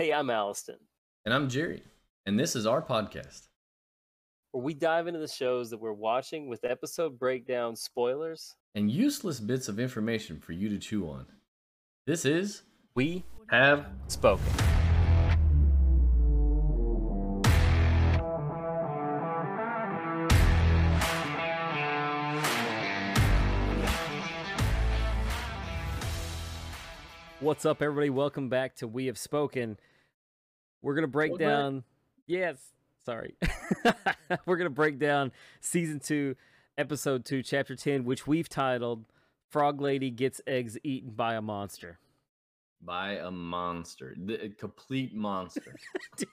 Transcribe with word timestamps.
Hey, 0.00 0.14
I'm 0.14 0.30
Alliston, 0.30 0.78
And 1.26 1.34
I'm 1.34 1.50
Jerry. 1.50 1.82
And 2.24 2.40
this 2.40 2.56
is 2.56 2.64
our 2.64 2.80
podcast. 2.80 3.48
where 4.52 4.64
we 4.64 4.72
dive 4.72 5.06
into 5.08 5.20
the 5.20 5.28
shows 5.28 5.68
that 5.68 5.78
we're 5.78 5.92
watching 5.92 6.48
with 6.48 6.64
episode 6.64 7.18
breakdown 7.18 7.76
spoilers. 7.76 8.54
And 8.74 8.90
useless 8.90 9.40
bits 9.40 9.68
of 9.68 9.78
information 9.78 10.40
for 10.40 10.52
you 10.52 10.70
to 10.70 10.78
chew 10.78 11.06
on. 11.06 11.26
This 12.06 12.24
is 12.24 12.62
We 12.94 13.26
Have 13.50 13.88
spoken. 14.08 14.46
What's 27.40 27.66
up, 27.66 27.82
everybody? 27.82 28.08
Welcome 28.08 28.48
back 28.48 28.76
to 28.76 28.86
We 28.88 29.04
Have 29.04 29.18
Spoken. 29.18 29.78
We're 30.82 30.94
gonna 30.94 31.08
break 31.08 31.32
Welcome 31.32 31.46
back. 31.46 31.58
down. 31.58 31.84
Yes, 32.26 32.58
sorry. 33.04 33.36
We're 34.46 34.56
gonna 34.56 34.70
break 34.70 34.98
down 34.98 35.32
season 35.60 36.00
two, 36.00 36.36
episode 36.78 37.24
two, 37.24 37.42
chapter 37.42 37.76
ten, 37.76 38.04
which 38.04 38.26
we've 38.26 38.48
titled 38.48 39.04
"Frog 39.48 39.80
Lady 39.80 40.10
Gets 40.10 40.40
Eggs 40.46 40.78
Eaten 40.82 41.10
by 41.10 41.34
a 41.34 41.42
Monster." 41.42 41.98
by 42.82 43.16
a 43.16 43.30
monster. 43.30 44.16
The, 44.24 44.44
a 44.44 44.48
complete 44.48 45.14
monster. 45.14 45.76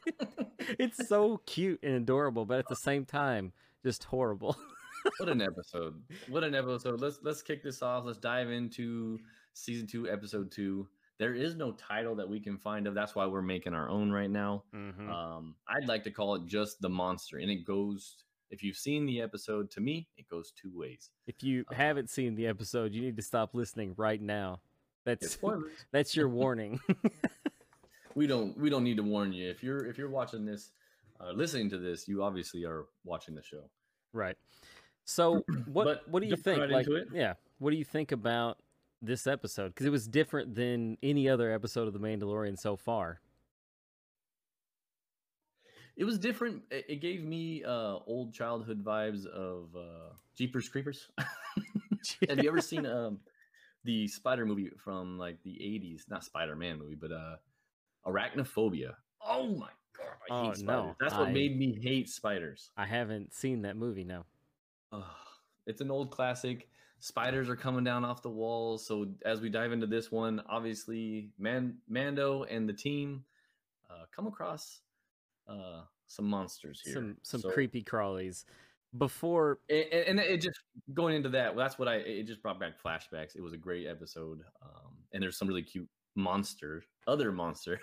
it's 0.80 1.08
so 1.08 1.42
cute 1.46 1.80
and 1.84 1.96
adorable, 1.96 2.46
but 2.46 2.60
at 2.60 2.68
the 2.68 2.76
same 2.76 3.06
time, 3.06 3.52
just 3.84 4.06
horrible. 4.06 4.58
what 5.18 5.30
an 5.30 5.42
episode. 5.42 6.02
What 6.30 6.44
an 6.44 6.56
episode. 6.56 7.02
Let's 7.02 7.20
let's 7.22 7.42
kick 7.42 7.64
this 7.64 7.82
off. 7.82 8.06
Let's 8.06 8.18
dive 8.18 8.50
into 8.50 9.20
season 9.54 9.88
two, 9.88 10.10
episode 10.10 10.52
two. 10.52 10.88
There 11.20 11.34
is 11.34 11.56
no 11.56 11.72
title 11.72 12.16
that 12.16 12.30
we 12.30 12.40
can 12.40 12.58
find 12.58 12.86
of. 12.88 12.94
That's 12.94 13.16
why 13.16 13.26
we're 13.26 13.42
making 13.42 13.74
our 13.74 13.90
own 13.90 14.12
right 14.12 14.30
now. 14.30 14.64
Mm-hmm. 14.76 15.10
Um, 15.10 15.56
I'd 15.68 15.88
like 15.88 16.04
to 16.04 16.12
call 16.12 16.36
it 16.36 16.46
just 16.46 16.80
the 16.82 16.90
monster, 16.90 17.38
and 17.38 17.50
it 17.50 17.66
goes. 17.66 18.18
If 18.50 18.64
you've 18.64 18.78
seen 18.78 19.06
the 19.06 19.22
episode, 19.22 19.70
to 19.72 19.82
me, 19.82 20.08
it 20.16 20.30
goes 20.30 20.52
two 20.52 20.72
ways. 20.74 21.10
if 21.26 21.44
you 21.44 21.66
uh, 21.70 21.76
haven't 21.76 22.10
seen 22.10 22.34
the 22.36 22.48
episode, 22.48 22.94
you 22.94 23.02
need 23.02 23.18
to 23.18 23.22
stop 23.22 23.54
listening 23.54 23.94
right 23.98 24.22
now. 24.22 24.62
That's 25.04 25.38
that's 25.92 26.16
your 26.16 26.30
warning. 26.30 26.80
we 28.16 28.28
don't 28.28 28.58
we 28.58 28.70
don't 28.70 28.84
need 28.84 28.98
to 28.98 29.04
warn 29.04 29.34
you. 29.34 29.50
If 29.50 29.64
you're 29.64 29.86
if 29.86 29.98
you're 29.98 30.10
watching 30.10 30.46
this, 30.46 30.72
uh, 31.20 31.32
listening 31.32 31.70
to 31.72 31.78
this, 31.78 32.08
you 32.08 32.24
obviously 32.24 32.64
are 32.64 32.86
watching 33.04 33.36
the 33.36 33.44
show. 33.44 33.70
right. 34.14 34.38
So 35.06 35.44
what 35.66 36.08
what 36.10 36.22
do 36.22 36.28
you 36.28 36.36
think? 36.36 36.60
right 36.60 36.70
like, 36.70 36.88
yeah, 37.14 37.34
what 37.60 37.72
do 37.72 37.78
you 37.78 37.86
think 37.86 38.12
about 38.12 38.58
this 39.02 39.28
episode? 39.28 39.70
Because 39.70 39.86
it 39.86 39.92
was 39.92 40.08
different 40.08 40.56
than 40.56 40.98
any 41.04 41.28
other 41.30 41.52
episode 41.52 41.88
of 41.88 41.94
The 41.94 42.00
Mandalorian 42.00 42.58
so 42.58 42.76
far. 42.76 43.20
It 45.96 46.04
was 46.06 46.20
different. 46.20 46.62
It, 46.70 47.02
gave 47.02 47.24
me 47.24 47.64
uh, 47.64 47.98
old 48.06 48.34
childhood 48.34 48.84
vibes 48.84 49.26
of 49.26 49.70
uh, 49.76 50.14
Jeepers 50.38 50.70
Creepers. 50.70 51.08
Have 52.30 52.42
you 52.44 52.48
ever 52.50 52.62
seen 52.62 52.86
um, 52.86 53.20
the 53.84 54.08
Spider 54.08 54.46
movie 54.46 54.70
from 54.78 55.18
like 55.18 55.42
the 55.44 55.52
'80s? 55.54 56.02
Not 56.08 56.24
Spider 56.24 56.56
Man 56.56 56.78
movie, 56.78 56.96
but 56.96 57.12
uh, 57.12 57.38
Arachnophobia. 58.06 58.92
Oh 59.28 59.48
my 59.56 59.70
god, 59.98 60.06
I 60.30 60.34
Oh, 60.34 60.44
hate 60.50 60.58
spiders. 60.58 60.64
no, 60.64 60.96
That's 61.00 61.16
what 61.16 61.30
I- 61.30 61.32
made 61.32 61.58
me 61.58 61.80
hate 61.82 62.10
spiders. 62.10 62.70
I 62.78 62.86
haven't 62.86 63.34
seen 63.34 63.64
that 63.64 63.76
movie. 63.76 64.04
No. 64.04 64.24
Ugh, 64.92 65.04
it's 65.66 65.82
an 65.82 65.90
old 65.90 66.12
classic. 66.12 66.70
Spiders 67.00 67.48
are 67.50 67.56
coming 67.56 67.84
down 67.84 68.04
off 68.04 68.22
the 68.22 68.30
walls. 68.30 68.86
So 68.86 69.08
as 69.26 69.40
we 69.40 69.50
dive 69.50 69.72
into 69.72 69.88
this 69.88 70.12
one, 70.12 70.42
obviously 70.50 71.30
Man 71.38 71.78
Mando 71.88 72.44
and 72.44 72.68
the 72.68 72.74
team 72.74 73.24
uh, 73.90 74.06
come 74.16 74.28
across 74.28 74.82
uh, 75.48 75.82
some 76.08 76.26
monsters 76.26 76.82
here. 76.84 76.94
Some 76.96 77.18
some 77.22 77.42
So- 77.42 77.52
creepy 77.52 77.84
crawlies. 77.84 78.46
Before 78.98 79.60
a- 79.70 79.96
a- 79.96 80.10
and, 80.10 80.18
it 80.20 80.42
just 80.42 80.60
going 80.94 81.14
into 81.16 81.30
that. 81.30 81.54
Well, 81.54 81.66
that's 81.66 81.78
what 81.78 81.90
I. 81.90 81.96
It 81.98 82.24
just 82.24 82.42
brought 82.42 82.58
back 82.60 82.82
flashbacks. 82.82 83.36
It 83.36 83.42
was 83.42 83.52
a 83.54 83.58
great 83.58 83.86
episode, 83.86 84.42
um, 84.64 84.94
and 85.12 85.22
there's 85.22 85.38
some 85.38 85.48
really 85.48 85.62
cute 85.62 85.90
monster, 86.16 86.84
other 87.06 87.32
monster. 87.34 87.80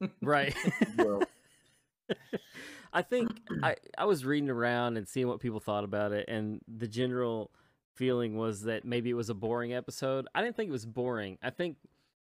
right. 0.22 0.56
I 2.92 3.02
think 3.02 3.28
I, 3.62 3.76
I 3.98 4.06
was 4.06 4.24
reading 4.24 4.48
around 4.48 4.96
and 4.96 5.06
seeing 5.06 5.28
what 5.28 5.40
people 5.40 5.60
thought 5.60 5.84
about 5.84 6.12
it, 6.12 6.24
and 6.28 6.60
the 6.66 6.88
general 6.88 7.50
feeling 7.96 8.36
was 8.36 8.62
that 8.62 8.84
maybe 8.84 9.10
it 9.10 9.14
was 9.14 9.30
a 9.30 9.34
boring 9.34 9.74
episode. 9.74 10.28
I 10.34 10.42
didn't 10.42 10.56
think 10.56 10.68
it 10.68 10.72
was 10.72 10.86
boring. 10.86 11.38
I 11.42 11.50
think 11.50 11.76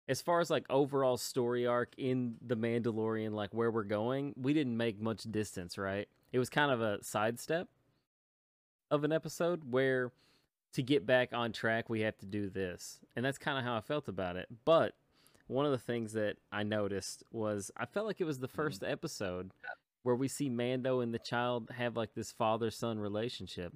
as 0.08 0.22
far 0.22 0.40
as 0.40 0.50
like 0.50 0.66
overall 0.70 1.18
story 1.18 1.68
arc 1.68 1.94
in 1.98 2.36
the 2.46 2.58
Mandalorian, 2.58 3.32
like 3.32 3.54
where 3.54 3.72
we're 3.72 3.84
going, 3.84 4.34
we 4.36 4.54
didn't 4.54 4.76
make 4.76 5.00
much 5.00 5.24
distance, 5.24 5.78
right? 5.78 6.10
It 6.32 6.40
was 6.40 6.50
kind 6.50 6.72
of 6.72 6.82
a 6.82 7.04
sidestep 7.04 7.70
of 8.92 9.04
an 9.04 9.12
episode 9.12 9.72
where 9.72 10.12
to 10.74 10.84
get 10.84 11.06
back 11.06 11.30
on 11.32 11.52
track 11.52 11.90
we 11.90 12.02
have 12.02 12.18
to 12.18 12.26
do 12.26 12.50
this. 12.50 13.00
And 13.16 13.24
that's 13.24 13.38
kind 13.38 13.58
of 13.58 13.64
how 13.64 13.78
I 13.78 13.82
felt 13.82 14.08
about 14.08 14.36
it. 14.36 14.48
But 14.66 14.96
one 15.48 15.66
of 15.66 15.72
the 15.72 15.78
things 15.78 16.14
that 16.14 16.38
I 16.52 16.64
noticed 16.64 17.24
was 17.32 17.72
I 17.78 17.86
felt 17.86 18.08
like 18.08 18.22
it 18.22 18.26
was 18.26 18.40
the 18.40 18.48
mm-hmm. 18.48 18.56
first 18.56 18.84
episode 18.84 19.52
where 20.04 20.16
we 20.16 20.28
see 20.28 20.50
Mando 20.50 21.02
and 21.02 21.14
the 21.14 21.20
child 21.20 21.70
have 21.78 21.98
like 21.98 22.14
this 22.14 22.32
father 22.32 22.72
son 22.72 23.00
relationship. 23.00 23.74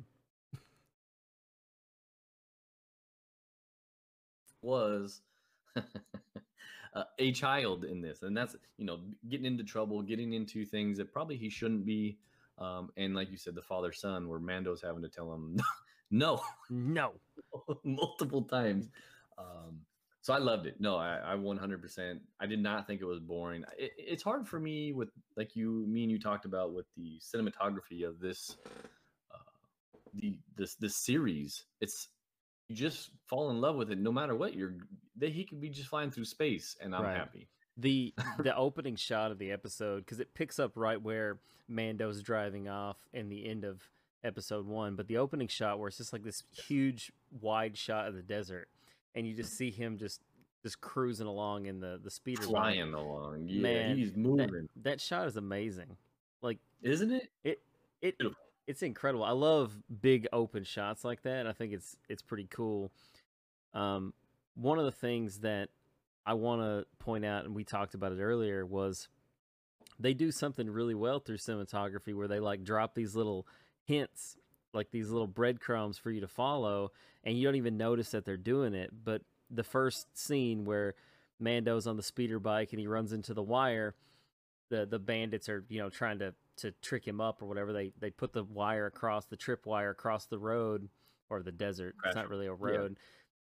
Was 4.64 5.22
uh, 5.78 7.04
a 7.20 7.32
child 7.32 7.86
in 7.86 8.02
this, 8.02 8.24
and 8.24 8.36
that's 8.36 8.56
you 8.78 8.86
know 8.86 9.02
getting 9.30 9.46
into 9.46 9.64
trouble, 9.64 10.02
getting 10.02 10.34
into 10.34 10.66
things 10.66 10.98
that 10.98 11.12
probably 11.12 11.38
he 11.38 11.50
shouldn't 11.50 11.86
be. 11.86 12.18
Um, 12.60 12.92
and 12.98 13.16
like 13.16 13.32
you 13.32 13.38
said, 13.38 13.56
the 13.56 13.64
father 13.64 13.92
son, 13.92 14.28
where 14.30 14.40
Mando's 14.40 14.82
having 14.82 15.02
to 15.04 15.10
tell 15.10 15.34
him 15.34 15.58
no 16.12 16.42
No. 16.70 17.14
multiple 17.84 18.44
times. 18.44 18.90
Um, 19.38 19.82
so 20.22 20.34
I 20.34 20.38
loved 20.38 20.68
it. 20.68 20.80
No, 20.80 20.96
I, 20.98 21.34
I 21.34 21.36
100%. 21.36 22.20
I 22.40 22.46
did 22.46 22.62
not 22.62 22.88
think 22.88 23.02
it 23.02 23.06
was 23.06 23.20
boring. 23.20 23.66
It, 23.78 23.92
it's 23.98 24.24
hard 24.24 24.48
for 24.48 24.60
me 24.60 24.94
with 24.94 25.10
like 25.36 25.56
you, 25.56 25.86
me 25.88 26.04
and 26.04 26.12
you 26.12 26.20
talked 26.20 26.46
about 26.46 26.74
with 26.74 26.86
the 26.96 27.20
cinematography 27.20 28.08
of 28.08 28.20
this, 28.20 28.56
uh, 29.34 29.38
the 30.14 30.40
this 30.56 30.76
this 30.76 30.96
series. 30.96 31.66
It's 31.82 32.10
you 32.68 32.76
just 32.76 33.12
fall 33.28 33.50
in 33.50 33.60
love 33.62 33.76
with 33.76 33.92
it 33.92 33.98
no 33.98 34.12
matter 34.12 34.36
what. 34.36 34.56
You're 34.56 34.76
that 35.18 35.32
he 35.32 35.44
could 35.44 35.62
be 35.62 35.70
just 35.70 35.90
flying 35.90 36.12
through 36.12 36.26
space, 36.26 36.76
and 36.82 36.96
I'm 36.96 37.04
Right. 37.04 37.16
happy. 37.18 37.48
The 37.78 38.14
the 38.40 38.56
opening 38.56 38.96
shot 38.96 39.32
of 39.32 39.40
the 39.40 39.52
episode 39.52 40.00
because 40.06 40.20
it 40.20 40.34
picks 40.34 40.60
up 40.60 40.74
right 40.76 41.02
where 41.02 41.40
Mando's 41.68 42.22
driving 42.22 42.68
off 42.70 42.98
in 43.14 43.30
the 43.30 43.48
end 43.50 43.64
of 43.64 43.82
episode 44.24 44.66
one, 44.66 44.96
but 44.96 45.08
the 45.08 45.18
opening 45.18 45.48
shot 45.48 45.80
where 45.80 45.88
it's 45.88 45.98
just 45.98 46.14
like 46.14 46.24
this 46.24 46.44
huge 46.52 47.12
wide 47.42 47.78
shot 47.78 48.08
of 48.08 48.16
the 48.16 48.22
desert, 48.22 48.70
and 49.16 49.28
you 49.28 49.34
just 49.36 49.58
see 49.58 49.70
him 49.72 49.98
just 49.98 50.22
just 50.62 50.80
cruising 50.80 51.28
along 51.28 51.66
in 51.66 51.80
the 51.80 52.00
the 52.02 52.12
speeder 52.12 52.44
bike. 52.44 52.50
Flying 52.50 52.94
along, 52.94 53.48
yeah, 53.48 53.62
Man, 53.62 53.98
he's 53.98 54.12
That, 54.12 54.18
moving, 54.18 54.70
that 54.84 55.02
shot 55.02 55.28
is 55.28 55.36
amazing. 55.36 55.98
Like 56.42 56.60
isn't 56.82 57.12
it? 57.12 57.30
it 57.44 57.62
it 58.02 58.18
Beautiful. 58.18 58.43
It's 58.68 58.82
incredible. 58.82 59.26
I 59.26 59.32
love 59.32 59.74
big 60.02 60.28
open 60.32 60.64
shots 60.64 61.04
like 61.04 61.24
that. 61.24 61.48
I 61.48 61.52
think 61.52 61.74
it's 61.74 61.98
it's 62.10 62.22
pretty 62.22 62.48
cool. 62.50 62.92
Um, 63.74 64.14
one 64.56 64.80
of 64.80 64.86
the 64.86 64.92
things 64.92 65.40
that 65.40 65.70
I 66.26 66.34
want 66.36 66.62
to 66.62 66.86
point 67.04 67.26
out, 67.26 67.46
and 67.46 67.56
we 67.56 67.64
talked 67.64 67.96
about 67.96 68.12
it 68.14 68.22
earlier, 68.22 68.66
was 68.66 69.10
they 70.00 70.14
do 70.14 70.32
something 70.32 70.70
really 70.70 70.96
well 70.96 71.20
through 71.20 71.38
cinematography 71.38 72.16
where 72.16 72.28
they 72.28 72.40
like 72.40 72.64
drop 72.64 72.96
these 72.96 73.16
little 73.16 73.46
hints, 73.84 74.38
like 74.74 74.92
these 74.92 75.10
little 75.10 75.28
breadcrumbs 75.28 75.98
for 75.98 76.12
you 76.12 76.22
to 76.22 76.28
follow, 76.28 76.92
and 77.24 77.38
you 77.38 77.46
don't 77.46 77.56
even 77.56 77.78
notice 77.78 78.12
that 78.12 78.26
they're 78.26 78.38
doing 78.38 78.74
it. 78.74 78.92
But 79.04 79.24
the 79.50 79.64
first 79.64 80.18
scene 80.18 80.64
where 80.66 80.96
Mando's 81.40 81.88
on 81.88 81.98
the 81.98 82.04
speeder 82.04 82.40
bike 82.40 82.72
and 82.72 82.80
he 82.80 82.88
runs 82.88 83.12
into 83.12 83.34
the 83.34 83.44
wire, 83.44 83.96
the 84.70 84.86
the 84.86 85.00
bandits 85.00 85.50
are 85.50 85.66
you 85.68 85.80
know 85.80 85.90
trying 85.90 86.20
to 86.20 86.34
to 86.58 86.72
trick 86.82 87.08
him 87.08 87.20
up 87.22 87.42
or 87.42 87.46
whatever. 87.48 87.74
They 87.74 87.92
they 88.00 88.12
put 88.12 88.34
the 88.34 88.44
wire 88.44 88.86
across 88.88 89.26
the 89.26 89.38
trip 89.38 89.66
wire 89.66 89.90
across 89.92 90.26
the 90.28 90.40
road 90.40 90.90
or 91.30 91.44
the 91.44 91.52
desert. 91.52 91.96
It's 92.06 92.16
not 92.16 92.30
really 92.30 92.48
a 92.48 92.56
Yeah. 92.66 92.80
road. 92.80 92.98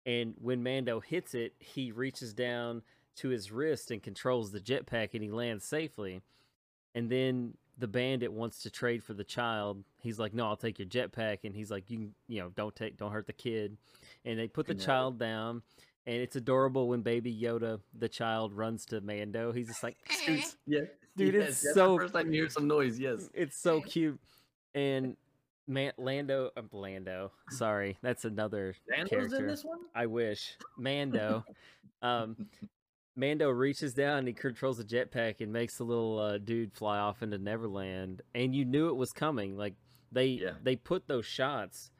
And 0.06 0.34
when 0.38 0.62
Mando 0.62 1.00
hits 1.00 1.34
it, 1.34 1.54
he 1.60 1.92
reaches 1.92 2.32
down 2.34 2.82
to 3.16 3.28
his 3.28 3.50
wrist 3.52 3.90
and 3.90 4.02
controls 4.02 4.52
the 4.52 4.60
jetpack 4.60 5.10
and 5.14 5.22
he 5.22 5.30
lands 5.30 5.64
safely. 5.64 6.22
And 6.94 7.10
then 7.10 7.56
the 7.76 7.88
bandit 7.88 8.32
wants 8.32 8.62
to 8.62 8.70
trade 8.70 9.04
for 9.04 9.14
the 9.14 9.24
child. 9.24 9.84
He's 10.00 10.18
like, 10.18 10.34
"No, 10.34 10.46
I'll 10.46 10.56
take 10.56 10.78
your 10.78 10.88
jetpack." 10.88 11.44
And 11.44 11.54
he's 11.54 11.70
like, 11.70 11.90
"You 11.90 11.98
can, 11.98 12.14
you 12.28 12.40
know, 12.40 12.50
don't 12.50 12.74
take 12.74 12.96
don't 12.96 13.12
hurt 13.12 13.26
the 13.26 13.32
kid." 13.32 13.78
And 14.24 14.38
they 14.38 14.48
put 14.48 14.66
the 14.66 14.74
Yeah. 14.74 14.84
child 14.86 15.18
down. 15.18 15.62
And 16.06 16.16
it's 16.22 16.36
adorable 16.36 16.88
when 16.88 17.02
baby 17.02 17.34
Yoda, 17.38 17.82
the 17.92 18.08
child, 18.08 18.54
runs 18.54 18.86
to 18.86 19.00
Mando. 19.02 19.52
He's 19.52 19.68
just 19.68 19.82
like. 19.82 19.98
Yeah, 20.66 20.84
Dude, 21.18 21.34
yes, 21.34 21.48
it's 21.64 21.74
so- 21.74 21.98
first 21.98 22.14
time 22.14 22.26
you 22.32 22.40
hear 22.42 22.48
some 22.50 22.66
noise. 22.66 22.98
Yes, 22.98 23.28
It's 23.34 23.56
so 23.58 23.80
cute. 23.80 24.18
And 24.74 25.16
Man, 25.66 25.92
Lando, 25.98 26.50
uh, 26.56 26.62
Lando. 26.72 27.30
Sorry, 27.50 27.98
that's 28.00 28.24
another 28.24 28.74
Lando's 28.90 29.10
character. 29.10 29.36
in 29.40 29.46
this 29.48 29.64
one. 29.64 29.80
I 29.94 30.06
wish 30.06 30.56
Mando. 30.78 31.44
um, 32.02 32.46
Mando 33.16 33.50
reaches 33.50 33.92
down 33.92 34.20
and 34.20 34.28
he 34.28 34.32
controls 34.32 34.78
the 34.78 34.84
jetpack 34.84 35.40
and 35.40 35.52
makes 35.52 35.76
the 35.76 35.84
little 35.84 36.18
uh, 36.18 36.38
dude 36.38 36.72
fly 36.72 36.98
off 36.98 37.22
into 37.22 37.36
Neverland, 37.36 38.22
and 38.34 38.54
you 38.54 38.64
knew 38.64 38.88
it 38.88 38.96
was 38.96 39.12
coming. 39.12 39.56
Like 39.58 39.74
they 40.10 40.26
Yeah. 40.26 40.52
they 40.62 40.76
put 40.76 41.06
those 41.06 41.26
shots 41.26 41.90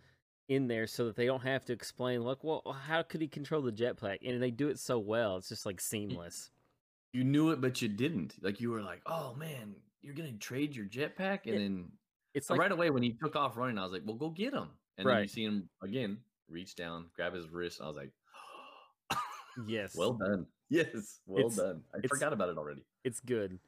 in 0.49 0.69
there 0.69 0.87
so 0.87 1.05
that 1.05 1.17
they 1.17 1.27
don't 1.27 1.43
have 1.43 1.67
to 1.67 1.75
explain. 1.75 2.23
Like, 2.23 2.43
well, 2.43 2.63
how 2.87 3.03
could 3.03 3.21
he 3.21 3.29
control 3.29 3.61
the 3.61 3.73
jetpack? 3.73 4.19
And 4.27 4.41
they 4.43 4.51
do 4.51 4.69
it 4.69 4.79
so 4.79 4.99
well. 4.99 5.37
It's 5.37 5.51
just 5.51 5.67
like 5.67 5.79
seamless. 5.81 6.51
You 7.13 7.25
knew 7.25 7.51
it, 7.51 7.61
but 7.61 7.81
you 7.81 7.89
didn't. 7.89 8.35
Like 8.43 8.61
you 8.61 8.71
were 8.71 8.83
like, 8.83 9.01
"Oh 9.07 9.35
man, 9.35 9.75
you're 10.03 10.15
gonna 10.15 10.33
trade 10.33 10.77
your 10.77 10.87
jetpack," 10.87 11.41
and 11.47 11.55
Yeah, 11.55 11.59
then 11.59 11.93
It's 12.35 12.51
like 12.51 12.59
right 12.61 12.71
away 12.73 12.91
when 12.91 13.03
he 13.03 13.13
took 13.23 13.35
off 13.37 13.57
running, 13.57 13.79
I 13.79 13.83
was 13.83 13.93
like, 13.93 14.03
"Well, 14.05 14.17
go 14.17 14.31
get 14.31 14.53
him." 14.53 14.69
And 14.99 15.09
then 15.09 15.23
you 15.23 15.29
see 15.29 15.45
him 15.45 15.69
again, 15.83 16.19
reach 16.49 16.75
down, 16.75 17.07
grab 17.15 17.33
his 17.35 17.49
wrist. 17.49 17.81
I 17.83 17.87
was 17.87 17.97
like, 17.97 18.13
yes, 19.67 19.95
"Well 19.97 20.13
done, 20.15 20.47
yes, 20.69 21.21
well 21.27 21.47
It's- 21.47 21.57
done." 21.57 21.83
I 21.95 22.07
forgot 22.07 22.33
about 22.33 22.49
it 22.51 22.59
already. 22.59 22.85
it's 23.05 23.21
good. 23.21 23.59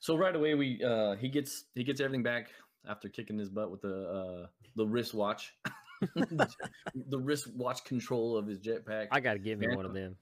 So 0.00 0.16
right 0.16 0.34
away, 0.36 0.54
we 0.54 0.82
uh 0.84 1.16
he 1.16 1.28
gets 1.28 1.64
he 1.74 1.82
gets 1.82 2.00
everything 2.00 2.22
back 2.22 2.50
after 2.86 3.08
kicking 3.08 3.38
his 3.38 3.48
butt 3.48 3.70
with 3.70 3.80
the 3.80 4.08
uh 4.08 4.46
the 4.76 4.86
wristwatch, 4.86 5.54
the 6.14 7.18
wristwatch 7.18 7.84
control 7.84 8.36
of 8.36 8.46
his 8.46 8.58
jetpack. 8.58 9.08
I 9.10 9.20
gotta 9.20 9.38
give 9.38 9.58
me 9.58 9.74
one 9.74 9.86
of 9.86 9.94
them. 9.94 10.16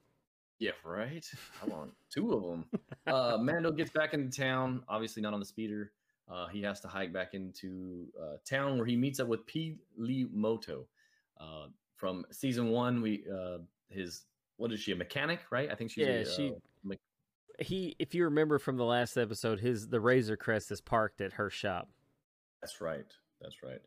Yeah, 0.62 0.70
right. 0.84 1.28
I 1.60 1.66
want 1.66 1.90
two 2.14 2.32
of 2.34 2.42
them. 2.44 2.64
Uh, 3.06 3.36
Mando 3.40 3.72
gets 3.72 3.90
back 3.90 4.14
into 4.14 4.30
town, 4.36 4.84
obviously 4.88 5.20
not 5.20 5.34
on 5.34 5.40
the 5.40 5.46
speeder. 5.46 5.90
Uh, 6.30 6.46
he 6.46 6.62
has 6.62 6.78
to 6.80 6.86
hike 6.88 7.12
back 7.12 7.34
into 7.34 8.06
uh, 8.22 8.36
town 8.48 8.76
where 8.76 8.86
he 8.86 8.94
meets 8.96 9.18
up 9.18 9.26
with 9.26 9.44
P. 9.46 9.74
Lee 9.96 10.28
Moto. 10.32 10.86
Uh, 11.40 11.66
from 11.96 12.24
season 12.30 12.68
one, 12.70 13.02
we 13.02 13.24
uh, 13.32 13.58
his 13.88 14.22
what 14.56 14.70
is 14.72 14.78
she 14.78 14.92
a 14.92 14.96
mechanic, 14.96 15.40
right? 15.50 15.68
I 15.70 15.74
think 15.74 15.90
she's 15.90 16.06
Yeah, 16.06 16.12
a, 16.14 16.24
she- 16.24 16.50
uh, 16.50 16.54
me- 16.84 16.96
He, 17.58 17.96
if 17.98 18.14
you 18.14 18.24
remember 18.24 18.60
from 18.60 18.76
the 18.76 18.84
last 18.84 19.16
episode, 19.16 19.58
his 19.58 19.88
the 19.88 20.00
Razor 20.00 20.36
Crest 20.36 20.70
is 20.70 20.80
parked 20.80 21.20
at 21.20 21.32
her 21.32 21.50
shop. 21.50 21.88
that's 22.60 22.80
right. 22.80 23.06
That's 23.40 23.56
right. 23.64 23.80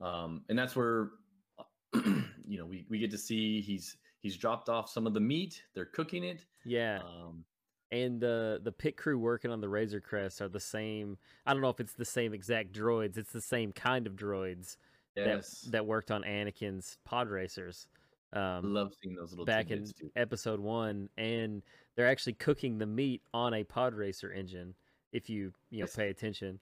Um, 0.00 0.42
and 0.48 0.58
that's 0.58 0.74
where 0.74 1.10
you 1.94 2.58
know 2.58 2.66
we, 2.66 2.84
we 2.90 2.98
get 2.98 3.12
to 3.12 3.18
see 3.18 3.60
he's 3.60 3.96
he's 4.20 4.36
dropped 4.36 4.68
off 4.68 4.88
some 4.90 5.06
of 5.06 5.14
the 5.14 5.20
meat. 5.20 5.62
They're 5.74 5.84
cooking 5.86 6.24
it. 6.24 6.44
Yeah, 6.64 7.00
Um, 7.02 7.44
and 7.92 8.20
the 8.20 8.60
the 8.62 8.70
pit 8.72 8.96
crew 8.96 9.18
working 9.18 9.50
on 9.50 9.60
the 9.60 9.68
Razor 9.68 10.00
Crest 10.00 10.40
are 10.40 10.48
the 10.48 10.60
same. 10.60 11.18
I 11.46 11.52
don't 11.52 11.62
know 11.62 11.70
if 11.70 11.80
it's 11.80 11.94
the 11.94 12.04
same 12.04 12.32
exact 12.34 12.72
droids. 12.72 13.16
It's 13.16 13.32
the 13.32 13.40
same 13.40 13.72
kind 13.72 14.06
of 14.06 14.14
droids 14.14 14.76
yes, 15.16 15.62
that 15.62 15.72
that 15.72 15.86
worked 15.86 16.10
on 16.10 16.22
Anakin's 16.22 16.98
pod 17.04 17.28
racers. 17.28 17.88
Um, 18.32 18.72
love 18.72 18.92
seeing 19.02 19.16
those 19.16 19.30
little 19.30 19.44
back 19.44 19.72
in 19.72 19.84
too. 19.86 20.10
episode 20.14 20.60
one, 20.60 21.08
and 21.18 21.62
they're 21.96 22.06
actually 22.08 22.34
cooking 22.34 22.78
the 22.78 22.86
meat 22.86 23.22
on 23.34 23.54
a 23.54 23.64
pod 23.64 23.92
racer 23.94 24.32
engine. 24.32 24.74
If 25.12 25.28
you 25.28 25.52
you 25.70 25.80
know 25.80 25.86
Yes. 25.86 25.96
pay 25.96 26.10
attention, 26.10 26.60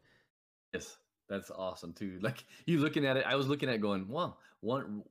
Yes, 0.73 0.97
that's 1.29 1.51
awesome 1.51 1.93
too. 1.93 2.19
Like 2.23 2.45
you 2.65 2.79
looking 2.79 3.05
at 3.05 3.19
it, 3.19 3.27
I 3.27 3.35
was 3.35 3.49
looking 3.49 3.69
at 3.69 3.75
it 3.75 3.83
going, 3.83 4.09
wow, 4.09 4.39
one 4.61 5.03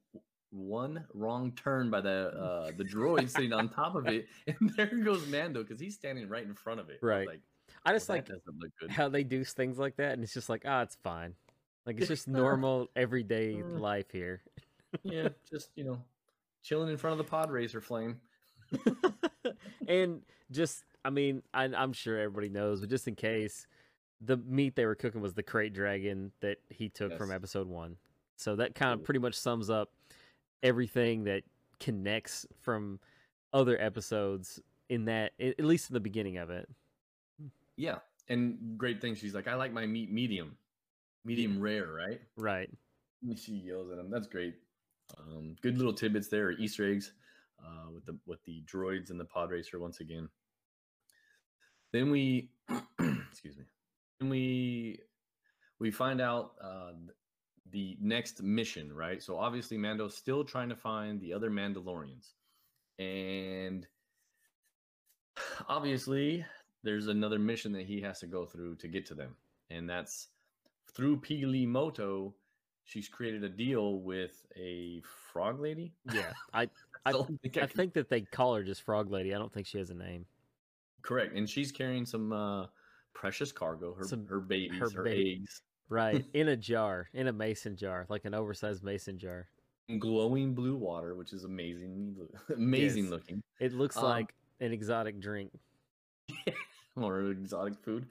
one 0.51 1.03
wrong 1.13 1.51
turn 1.53 1.89
by 1.89 2.01
the 2.01 2.29
uh 2.29 2.71
the 2.77 2.83
droid 2.83 3.29
sitting 3.29 3.53
on 3.53 3.69
top 3.69 3.95
of 3.95 4.07
it, 4.07 4.27
and 4.47 4.71
there 4.75 4.87
goes 4.87 5.27
Mando 5.27 5.63
because 5.63 5.79
he's 5.79 5.95
standing 5.95 6.27
right 6.29 6.43
in 6.43 6.53
front 6.53 6.79
of 6.79 6.89
it. 6.89 6.99
Right. 7.01 7.27
Like, 7.27 7.41
I 7.85 7.93
just 7.93 8.07
that 8.07 8.13
like 8.13 8.25
doesn't 8.25 8.59
look 8.59 8.71
good. 8.79 8.91
how 8.91 9.09
they 9.09 9.23
do 9.23 9.43
things 9.43 9.77
like 9.77 9.97
that, 9.97 10.13
and 10.13 10.23
it's 10.23 10.33
just 10.33 10.49
like 10.49 10.63
ah, 10.65 10.81
it's 10.81 10.97
fine. 11.03 11.33
Like 11.85 11.97
it's 11.99 12.07
just 12.07 12.27
normal 12.27 12.89
everyday 12.95 13.61
Uh. 13.61 13.79
life 13.79 14.11
here. 14.11 14.41
yeah, 15.03 15.29
just 15.49 15.69
you 15.75 15.83
know, 15.83 16.01
chilling 16.63 16.89
in 16.89 16.97
front 16.97 17.19
of 17.19 17.25
the 17.25 17.29
pod 17.29 17.51
racer 17.51 17.81
flame. 17.81 18.19
and 19.87 20.21
just 20.51 20.83
I 21.05 21.09
mean, 21.09 21.41
I, 21.53 21.63
I'm 21.65 21.93
sure 21.93 22.19
everybody 22.19 22.49
knows, 22.49 22.81
but 22.81 22.89
just 22.89 23.07
in 23.07 23.15
case, 23.15 23.67
the 24.21 24.37
meat 24.37 24.75
they 24.75 24.85
were 24.85 24.95
cooking 24.95 25.21
was 25.21 25.33
the 25.33 25.43
krayt 25.43 25.73
dragon 25.73 26.31
that 26.41 26.57
he 26.69 26.89
took 26.89 27.17
from 27.17 27.31
episode 27.31 27.67
one. 27.67 27.97
So 28.35 28.55
that 28.57 28.75
kind 28.75 28.93
of 28.93 29.03
pretty 29.03 29.19
much 29.19 29.35
sums 29.35 29.69
up 29.69 29.91
everything 30.63 31.25
that 31.25 31.43
connects 31.79 32.45
from 32.61 32.99
other 33.53 33.79
episodes 33.79 34.59
in 34.89 35.05
that, 35.05 35.33
at 35.39 35.59
least 35.59 35.89
in 35.89 35.93
the 35.93 35.99
beginning 35.99 36.37
of 36.37 36.49
it. 36.49 36.67
Yeah, 37.75 37.99
and 38.29 38.77
great 38.77 39.01
thing. 39.01 39.15
She's 39.15 39.35
like, 39.35 39.47
I 39.47 39.55
like 39.55 39.71
my 39.71 39.85
meat 39.85 40.11
medium, 40.11 40.57
medium 41.25 41.59
rare, 41.59 41.87
right? 41.87 42.21
Right. 42.35 42.69
She 43.35 43.53
yells 43.53 43.91
at 43.91 43.99
him. 43.99 44.09
That's 44.09 44.27
great. 44.27 44.55
Um, 45.17 45.55
good 45.61 45.77
little 45.77 45.93
tidbits 45.93 46.27
there, 46.27 46.51
Easter 46.51 46.89
eggs, 46.89 47.13
uh, 47.63 47.91
with 47.93 48.05
the 48.05 48.17
with 48.25 48.43
the 48.45 48.63
droids 48.65 49.09
and 49.09 49.19
the 49.19 49.25
pod 49.25 49.51
racer 49.51 49.79
once 49.79 49.99
again. 49.99 50.29
Then 51.93 52.11
we, 52.11 52.49
excuse 53.31 53.57
me. 53.57 53.63
Then 54.19 54.29
we 54.29 54.99
we 55.79 55.91
find 55.91 56.19
out 56.19 56.53
uh, 56.61 56.91
the 57.71 57.97
next 58.01 58.41
mission, 58.43 58.93
right? 58.93 59.21
So 59.21 59.37
obviously, 59.37 59.77
Mando's 59.77 60.15
still 60.15 60.43
trying 60.43 60.69
to 60.69 60.75
find 60.75 61.19
the 61.21 61.33
other 61.33 61.49
Mandalorians, 61.51 62.33
and 62.99 63.85
obviously, 65.69 66.45
there's 66.83 67.07
another 67.07 67.39
mission 67.39 67.71
that 67.73 67.85
he 67.85 68.01
has 68.01 68.19
to 68.19 68.27
go 68.27 68.45
through 68.45 68.75
to 68.75 68.87
get 68.87 69.05
to 69.07 69.13
them, 69.15 69.35
and 69.69 69.89
that's 69.89 70.27
through 70.93 71.17
Peli 71.21 71.65
Motto. 71.65 72.33
She's 72.85 73.09
created 73.09 73.43
a 73.43 73.49
deal 73.49 73.99
with 73.99 74.45
a 74.55 75.01
frog 75.33 75.59
lady. 75.59 75.93
Yeah. 76.13 76.31
I 76.53 76.69
I- 77.05 77.11
thing 77.11 77.39
I 77.43 77.47
I 77.47 77.49
can- 77.49 77.67
think 77.69 77.93
that 77.93 78.09
they 78.09 78.21
call 78.21 78.55
her 78.55 78.63
just 78.63 78.81
Frog 78.83 79.11
Lady. 79.11 79.33
I 79.35 79.37
don't 79.37 79.51
think 79.53 79.67
she 79.67 79.77
has 79.77 79.89
a 79.89 79.93
name. 79.93 80.25
correct, 81.01 81.35
and 81.35 81.49
she's 81.49 81.71
carrying 81.71 82.05
some 82.05 82.31
uh, 82.33 82.67
precious 83.13 83.51
cargo. 83.51 83.93
Her 83.93 84.03
Some- 84.05 84.25
her 84.27 84.39
babies, 84.39 84.79
her 84.79 84.89
her, 84.89 85.03
ba- 85.03 85.15
eggs, 85.17 85.61
Right. 85.89 86.25
in 86.33 86.49
a 86.49 86.57
jar, 86.57 87.07
in 87.13 87.27
a 87.27 87.33
mason 87.33 87.75
jar, 87.75 88.05
like 88.09 88.25
an 88.25 88.33
oversized 88.33 88.83
mason 88.83 89.17
jar. 89.17 89.47
glowing 89.99 90.53
blue 90.53 90.75
water, 90.75 91.15
which 91.15 91.33
is 91.33 91.43
amazing, 91.45 92.15
amazing 92.55 93.05
Yes. 93.05 93.11
looking, 93.11 93.41
It 93.59 93.73
looks 93.73 93.97
Um, 93.97 94.03
like 94.03 94.33
an 94.59 94.71
exotic 94.73 95.19
drink. 95.19 95.51
or 96.97 97.21
exotic 97.31 97.75
food. 97.83 98.07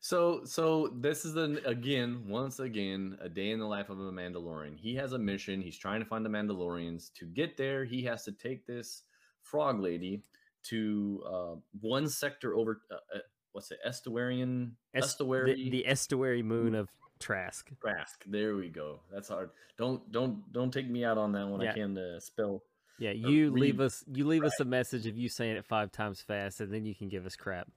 So, 0.00 0.44
so 0.44 0.88
this 1.00 1.24
is 1.24 1.36
an 1.36 1.58
again, 1.66 2.28
once 2.28 2.60
again, 2.60 3.18
a 3.20 3.28
day 3.28 3.50
in 3.50 3.58
the 3.58 3.66
life 3.66 3.90
of 3.90 3.98
a 3.98 4.10
Mandalorian. 4.12 4.78
He 4.78 4.94
has 4.94 5.12
a 5.12 5.18
mission. 5.18 5.60
He's 5.60 5.76
trying 5.76 6.00
to 6.00 6.06
find 6.06 6.24
the 6.24 6.30
Mandalorians. 6.30 7.12
To 7.14 7.26
get 7.26 7.56
there, 7.56 7.84
he 7.84 8.02
has 8.04 8.24
to 8.24 8.32
take 8.32 8.64
this 8.66 9.02
frog 9.42 9.80
lady 9.80 10.22
to 10.64 11.22
uh, 11.26 11.54
one 11.80 12.08
sector 12.08 12.54
over. 12.54 12.80
Uh, 12.90 12.94
uh, 13.16 13.18
what's 13.58 13.72
it? 13.72 13.80
Estuarian 13.84 14.70
Es- 14.94 15.04
estuary 15.04 15.54
the, 15.54 15.70
the 15.70 15.86
estuary 15.86 16.42
moon 16.42 16.76
of 16.76 16.88
Trask. 17.18 17.68
Trask. 17.80 18.24
There 18.26 18.54
we 18.54 18.68
go. 18.68 19.00
That's 19.12 19.28
hard. 19.28 19.50
Don't 19.76 20.10
don't 20.12 20.52
don't 20.52 20.72
take 20.72 20.88
me 20.88 21.04
out 21.04 21.18
on 21.18 21.32
that 21.32 21.48
one. 21.48 21.60
Yeah. 21.60 21.72
I 21.72 21.74
can't 21.74 21.98
uh, 21.98 22.20
spell. 22.20 22.62
Yeah, 23.00 23.10
you 23.10 23.50
leave 23.50 23.80
us 23.80 24.04
you 24.12 24.26
leave 24.26 24.44
us 24.44 24.58
a 24.60 24.64
message 24.64 25.06
of 25.06 25.16
you 25.16 25.28
saying 25.28 25.56
it 25.56 25.64
five 25.64 25.90
times 25.90 26.20
fast, 26.20 26.60
and 26.60 26.72
then 26.72 26.84
you 26.84 26.94
can 26.94 27.08
give 27.08 27.26
us 27.26 27.34
crap. 27.34 27.68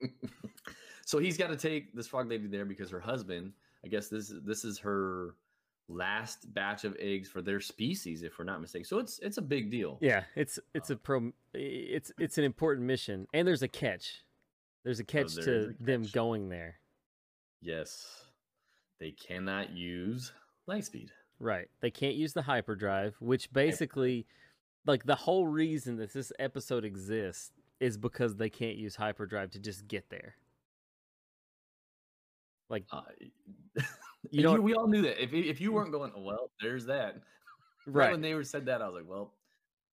so 1.04 1.18
he's 1.18 1.36
got 1.36 1.48
to 1.48 1.56
take 1.56 1.94
this 1.94 2.06
frog 2.06 2.30
lady 2.30 2.46
there 2.46 2.64
because 2.64 2.90
her 2.90 3.00
husband, 3.00 3.52
I 3.84 3.88
guess 3.88 4.08
this 4.08 4.32
this 4.44 4.64
is 4.64 4.78
her 4.78 5.34
last 5.88 6.52
batch 6.54 6.84
of 6.84 6.96
eggs 6.98 7.28
for 7.28 7.42
their 7.42 7.60
species, 7.60 8.22
if 8.22 8.38
we're 8.38 8.44
not 8.44 8.60
mistaken. 8.60 8.86
So 8.86 8.98
it's 8.98 9.18
it's 9.20 9.36
a 9.36 9.42
big 9.42 9.70
deal. 9.70 9.98
Yeah, 10.00 10.24
it's 10.34 10.58
it's 10.74 10.90
a 10.90 10.96
pro 10.96 11.32
it's 11.52 12.12
it's 12.18 12.38
an 12.38 12.44
important 12.44 12.86
mission, 12.86 13.26
and 13.34 13.46
there's 13.46 13.62
a 13.62 13.68
catch. 13.68 14.23
There's 14.84 15.00
a 15.00 15.04
catch 15.04 15.34
there 15.34 15.44
to 15.44 15.74
a 15.80 15.82
them 15.82 16.04
going 16.12 16.48
there. 16.48 16.76
Yes, 17.60 18.06
they 19.00 19.12
cannot 19.12 19.70
use 19.70 20.32
Lightspeed. 20.68 21.08
Right. 21.40 21.68
They 21.80 21.90
can't 21.90 22.14
use 22.14 22.32
the 22.32 22.42
hyperdrive, 22.42 23.16
which 23.20 23.52
basically 23.52 24.26
like 24.86 25.04
the 25.04 25.14
whole 25.14 25.46
reason 25.46 25.96
that 25.96 26.12
this 26.12 26.30
episode 26.38 26.84
exists 26.84 27.50
is 27.80 27.96
because 27.96 28.36
they 28.36 28.50
can't 28.50 28.76
use 28.76 28.94
hyperdrive 28.96 29.50
to 29.52 29.58
just 29.58 29.88
get 29.88 30.08
there. 30.10 30.36
Like 32.68 32.84
Uh, 32.92 33.02
You 34.30 34.42
don't- 34.42 34.62
we 34.62 34.74
all 34.74 34.86
knew 34.88 35.02
that. 35.02 35.22
If 35.22 35.32
if 35.32 35.60
you 35.60 35.72
weren't 35.72 35.92
going, 35.92 36.12
well, 36.16 36.50
there's 36.60 36.86
that. 36.86 37.16
Right 37.86 38.04
right. 38.06 38.12
when 38.12 38.22
they 38.22 38.32
were 38.32 38.44
said 38.44 38.64
that, 38.66 38.80
I 38.80 38.86
was 38.88 38.94
like, 38.94 39.06
well, 39.06 39.34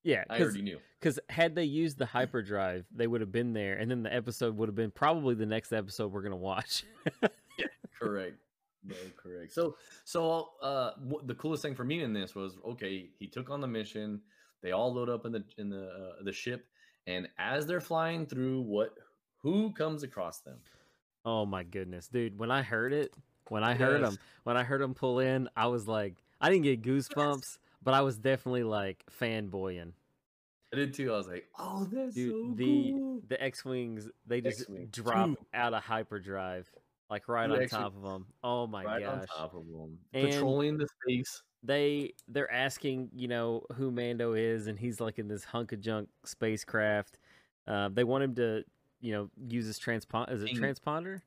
Yeah, 0.04 0.24
I 0.30 0.42
already 0.42 0.62
knew. 0.62 0.80
cuz 1.02 1.20
had 1.30 1.56
they 1.56 1.64
used 1.66 1.98
the 1.98 2.06
hyperdrive, 2.06 2.86
they 2.94 3.08
would 3.08 3.22
have 3.22 3.32
been 3.32 3.54
there 3.54 3.76
and 3.78 3.90
then 3.92 4.04
the 4.04 4.14
episode 4.14 4.58
would 4.58 4.68
have 4.70 4.76
been 4.76 4.92
probably 4.92 5.36
the 5.36 5.46
next 5.46 5.72
episode 5.74 6.12
we're 6.12 6.22
going 6.22 6.32
to 6.32 6.38
watch. 6.38 6.84
yeah, 7.58 7.68
correct 8.00 8.38
no 8.84 8.96
correct 9.16 9.54
so 9.54 9.76
so 10.06 10.50
uh 10.64 10.92
wh- 11.08 11.24
the 11.28 11.36
coolest 11.36 11.62
thing 11.62 11.76
for 11.76 11.84
me 11.84 12.02
in 12.02 12.14
this 12.14 12.34
was 12.34 12.58
okay 12.68 13.10
he 13.20 13.28
took 13.28 13.52
on 13.52 13.62
the 13.62 13.68
mission 13.68 14.20
they 14.64 14.72
all 14.72 14.92
load 14.92 15.08
up 15.08 15.24
in 15.28 15.32
the 15.32 15.44
in 15.60 15.70
the 15.70 15.88
uh, 15.88 16.24
the 16.24 16.32
ship 16.32 16.66
and 17.06 17.28
as 17.38 17.68
they're 17.68 17.80
flying 17.80 18.26
through 18.26 18.60
what 18.62 18.98
who 19.38 19.72
comes 19.74 20.02
across 20.02 20.40
them 20.42 20.58
oh 21.26 21.46
my 21.46 21.62
goodness, 21.62 22.08
dude, 22.08 22.40
when 22.40 22.50
I 22.50 22.64
heard 22.64 22.92
it, 22.94 23.14
when 23.50 23.64
I 23.64 23.76
heard 23.76 24.02
Yes. 24.02 24.10
them, 24.10 24.20
when 24.46 24.58
I 24.58 24.64
heard 24.64 24.82
them 24.82 24.96
pull 24.96 25.20
in, 25.20 25.48
I 25.56 25.68
was 25.68 25.88
like 25.88 26.16
I 26.40 26.50
didn't 26.50 26.64
get 26.64 26.82
goosebumps, 26.82 27.60
but 27.82 27.94
I 27.94 28.02
was 28.02 28.18
definitely 28.18 28.64
like 28.64 29.04
fanboying. 29.20 29.94
I 30.74 30.78
did 30.78 30.94
too. 30.94 31.14
I 31.14 31.18
was 31.18 31.28
like, 31.28 31.50
"Oh, 31.60 31.86
that's 31.92 32.16
Dude, 32.16 32.32
so 32.32 32.54
the 32.56 32.92
cool." 32.92 33.22
the 33.28 33.44
X 33.44 33.66
wings 33.66 34.10
they 34.26 34.40
just 34.42 34.62
X-Wing, 34.62 34.88
drop 34.92 35.30
two. 35.30 35.38
out 35.54 35.74
of 35.74 35.84
hyperdrive, 35.84 36.70
like 37.10 37.28
right 37.28 37.48
Two 37.48 37.56
on 37.56 37.62
X-Wing- 37.62 37.82
top 37.82 37.96
of 37.96 38.02
them. 38.04 38.26
Oh 38.44 38.68
my 38.68 38.84
right 38.86 39.04
on 39.04 39.20
gosh! 39.20 39.28
top 39.36 39.54
of 39.54 39.66
them, 39.68 39.98
And- 40.14 40.30
patrolling 40.30 40.78
the 40.78 40.88
space. 41.04 41.44
They 41.64 42.14
they're 42.28 42.52
asking 42.52 43.10
you 43.14 43.28
know 43.28 43.66
who 43.76 43.92
Mando 43.92 44.34
is, 44.34 44.68
and 44.68 44.80
he's 44.80 45.00
like 45.02 45.20
in 45.20 45.28
this 45.28 45.44
hunk 45.44 45.74
of 45.74 45.82
junk 45.82 46.10
spacecraft. 46.26 47.20
Uh, 47.68 47.90
they 47.90 48.04
want 48.06 48.24
him 48.24 48.34
to 48.36 48.64
you 49.02 49.12
know 49.12 49.30
use 49.50 49.66
his 49.66 49.78
transponder. 49.80 50.32
Is 50.32 50.42
it 50.44 50.52
transponder? 50.52 51.22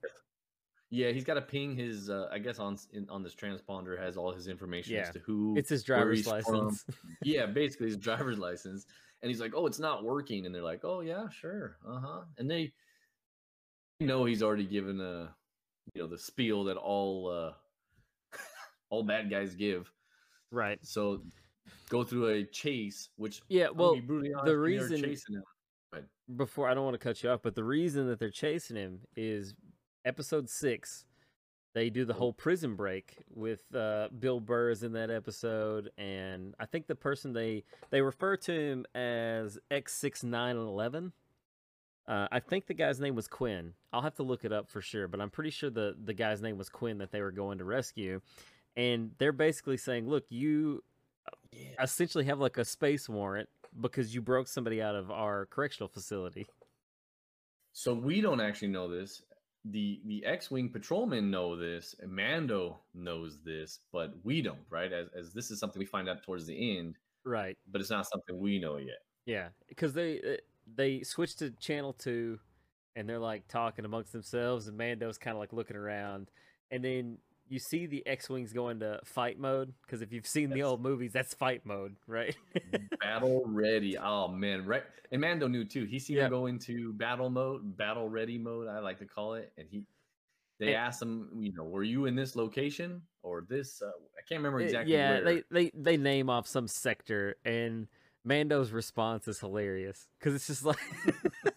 Yeah, 0.91 1.11
he's 1.11 1.25
got 1.25 1.35
to 1.35 1.43
ping 1.43 1.75
his. 1.77 2.09
Uh, 2.11 2.29
I 2.31 2.39
guess 2.39 2.59
on 2.59 2.77
in, 2.93 3.09
on 3.11 3.23
this 3.23 3.35
transponder 3.35 3.99
has 4.01 4.17
all 4.17 4.33
his 4.33 4.47
information 4.49 4.95
Yeah. 4.95 5.01
as 5.03 5.11
to 5.15 5.19
who. 5.21 5.55
It's 5.57 5.69
his 5.69 5.83
driver's 5.83 6.27
license. 6.27 6.85
yeah, 7.25 7.47
basically 7.47 7.87
his 7.87 7.97
driver's 7.97 8.39
license, 8.39 8.87
and 9.23 9.31
he's 9.31 9.41
like, 9.41 9.53
"Oh, 9.57 9.67
it's 9.67 9.81
not 9.81 10.05
working," 10.05 10.47
and 10.47 10.55
they're 10.55 10.63
like, 10.63 10.85
"Oh 10.85 11.01
yeah, 11.01 11.29
sure, 11.31 11.79
uh 11.89 11.99
huh," 11.99 12.21
and 12.39 12.49
they 12.51 12.73
know 14.01 14.25
he's 14.25 14.43
already 14.43 14.67
given 14.67 15.01
a, 15.01 15.35
you 15.95 16.03
know, 16.03 16.07
the 16.09 16.19
spiel 16.19 16.65
that 16.65 16.77
all 16.77 17.29
uh 17.31 17.53
all 18.91 19.03
bad 19.03 19.31
guys 19.31 19.55
give. 19.55 19.91
right. 20.51 20.79
So 20.83 21.23
go 21.89 22.05
through 22.05 22.29
a 22.29 22.45
chase, 22.45 23.09
which 23.17 23.41
Yeah. 23.49 23.69
Well, 23.75 23.95
be 23.95 24.01
the 24.01 24.15
honest, 24.35 24.45
they're 24.45 24.59
reason- 24.59 25.01
chasing 25.03 25.37
him. 25.37 26.05
before 26.37 26.69
I 26.69 26.75
don't 26.75 26.85
want 26.85 26.95
to 26.95 26.99
cut 26.99 27.23
you 27.23 27.31
off, 27.31 27.41
but 27.43 27.55
the 27.55 27.65
reason 27.65 28.07
that 28.09 28.19
they're 28.19 28.31
chasing 28.31 28.77
him 28.77 29.01
is 29.17 29.55
episode 30.05 30.49
six. 30.49 31.05
They 31.75 31.91
do 31.91 32.05
the 32.05 32.15
whole 32.15 32.33
prison 32.33 32.77
break 32.77 33.17
with 33.35 33.63
uh, 33.75 34.09
Bill 34.17 34.39
Burr 34.39 34.71
is 34.71 34.85
in 34.85 34.93
that 34.93 35.11
episode, 35.11 35.91
and 35.99 36.55
I 36.61 36.67
think 36.67 36.87
the 36.87 36.95
person 36.95 37.33
they 37.33 37.65
they 37.91 38.01
refer 38.01 38.37
to 38.37 38.53
him 38.53 38.87
as 38.95 39.59
X 39.71 39.93
six 39.95 40.23
nine 40.23 40.57
eleven. 40.57 41.13
Uh, 42.07 42.29
I 42.31 42.39
think 42.39 42.67
the 42.67 42.75
guy's 42.75 43.01
name 43.01 43.15
was 43.17 43.27
Quinn. 43.27 43.73
I'll 43.93 44.03
have 44.03 44.15
to 44.17 44.23
look 44.23 44.45
it 44.45 44.53
up 44.53 44.69
for 44.71 44.81
sure, 44.83 45.09
but 45.09 45.21
I'm 45.21 45.31
pretty 45.31 45.51
sure 45.51 45.69
the 45.71 45.97
the 46.05 46.15
guy's 46.15 46.41
name 46.43 46.59
was 46.59 46.69
Quinn 46.69 46.99
that 46.99 47.11
they 47.11 47.21
were 47.23 47.33
going 47.33 47.59
to 47.59 47.65
rescue, 47.65 48.21
and 48.77 49.11
they're 49.19 49.33
basically 49.33 49.77
saying, 49.79 50.07
"Look, 50.09 50.27
you 50.29 50.85
Yeah. 51.51 51.83
essentially 51.83 52.25
have 52.27 52.39
like 52.39 52.57
a 52.59 52.65
space 52.65 53.09
warrant 53.09 53.49
because 53.81 54.15
you 54.15 54.21
broke 54.23 54.47
somebody 54.47 54.81
out 54.81 54.95
of 54.95 55.11
our 55.11 55.47
correctional 55.47 55.89
facility." 55.89 56.47
So 57.73 57.95
we 57.95 58.21
don't 58.21 58.41
actually 58.41 58.69
know 58.69 58.87
this. 58.89 59.23
The 59.65 60.03
the 60.05 60.25
X-wing 60.27 60.71
patrolmen 60.71 61.31
know 61.31 61.57
this, 61.57 61.95
and 62.01 62.13
Mando 62.13 62.85
knows 62.93 63.41
this, 63.43 63.81
but 63.93 64.15
we 64.23 64.43
don't, 64.43 64.65
right? 64.69 64.93
As 64.93 65.09
as 65.15 65.33
this 65.33 65.51
is 65.51 65.59
something 65.59 65.81
we 65.81 65.87
find 65.87 66.09
out 66.09 66.23
towards 66.23 66.47
the 66.47 66.79
end, 66.79 66.99
Right. 67.25 67.57
but 67.67 67.81
it's 67.81 67.91
not 67.91 68.07
something 68.07 68.39
we 68.39 68.59
know 68.59 68.77
yet. 68.77 68.99
Yeah, 69.27 69.51
because 69.69 69.95
they 69.95 70.21
uh, 70.21 70.37
they 70.67 71.03
switched 71.03 71.39
to 71.39 71.51
channel 71.53 71.93
two, 71.95 72.41
and 72.97 73.09
they're 73.09 73.19
like 73.19 73.49
talking 73.49 73.85
amongst 73.87 74.13
themselves, 74.13 74.69
and 74.69 74.77
Mando's 74.77 75.19
kind 75.19 75.35
of 75.37 75.41
like 75.41 75.53
looking 75.55 75.77
around, 75.77 76.31
and 76.71 76.85
then 76.85 77.19
you 77.55 77.59
see 77.61 77.87
the 77.87 78.07
X 78.07 78.29
wings 78.29 78.53
go 78.53 78.69
into 78.69 79.01
fight 79.05 79.39
mode. 79.39 79.73
Because 79.87 80.03
if 80.03 80.13
you've 80.13 80.27
seen 80.27 80.51
the 80.51 80.63
old 80.63 80.83
movies, 80.83 81.13
that's 81.13 81.33
fight 81.33 81.63
mode, 81.65 81.97
right? 82.07 82.37
battle 83.01 83.45
ready. 83.47 83.97
Oh 83.97 84.29
man, 84.29 84.67
right. 84.67 84.83
And 85.13 85.21
Mando 85.21 85.49
knew 85.49 85.65
too. 85.65 85.85
He 85.85 85.99
seen 85.99 86.17
Yeah. 86.17 86.25
him 86.25 86.31
go 86.31 86.47
into 86.47 86.93
battle 86.95 87.31
mode, 87.31 87.77
battle 87.77 88.09
ready 88.11 88.37
mode, 88.37 88.69
I 88.69 88.81
like 88.81 88.99
to 88.99 89.07
call 89.07 89.35
it. 89.35 89.53
And 89.57 89.67
he 89.71 89.85
they 90.61 90.69
And- 90.69 90.77
asked 90.77 91.01
him, 91.01 91.31
you 91.39 91.53
know, 91.55 91.65
were 91.65 91.83
you 91.83 92.07
in 92.07 92.15
this 92.15 92.37
location 92.37 93.01
or 93.23 93.45
this? 93.49 93.81
Uh, 93.81 93.87
I 93.87 94.23
can't 94.29 94.39
remember 94.41 94.61
exactly. 94.61 94.93
yeah, 94.93 95.21
where. 95.21 95.25
they, 95.25 95.43
they 95.51 95.71
they 95.75 95.97
name 95.97 96.29
off 96.29 96.47
some 96.47 96.69
sector, 96.69 97.37
and 97.45 97.89
Mando's 98.25 98.71
response 98.73 99.27
is 99.29 99.41
hilarious 99.41 100.09
because 100.19 100.35
it's 100.35 100.47
just 100.47 100.65
like. 100.65 100.79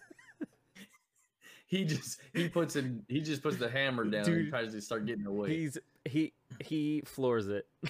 he 1.68 1.84
just 1.84 2.20
he 2.34 2.48
puts 2.48 2.74
in 2.76 3.04
He 3.08 3.20
just 3.20 3.42
puts 3.42 3.56
the 3.56 3.70
hammer 3.70 4.04
down 4.04 4.24
and 4.24 4.34
Dude, 4.34 4.50
tries 4.50 4.72
to 4.72 4.80
start 4.80 5.06
getting 5.06 5.26
away. 5.26 5.50
He's 5.56 5.78
he 6.04 6.32
he 6.60 7.02
floors 7.04 7.48
it. 7.48 7.66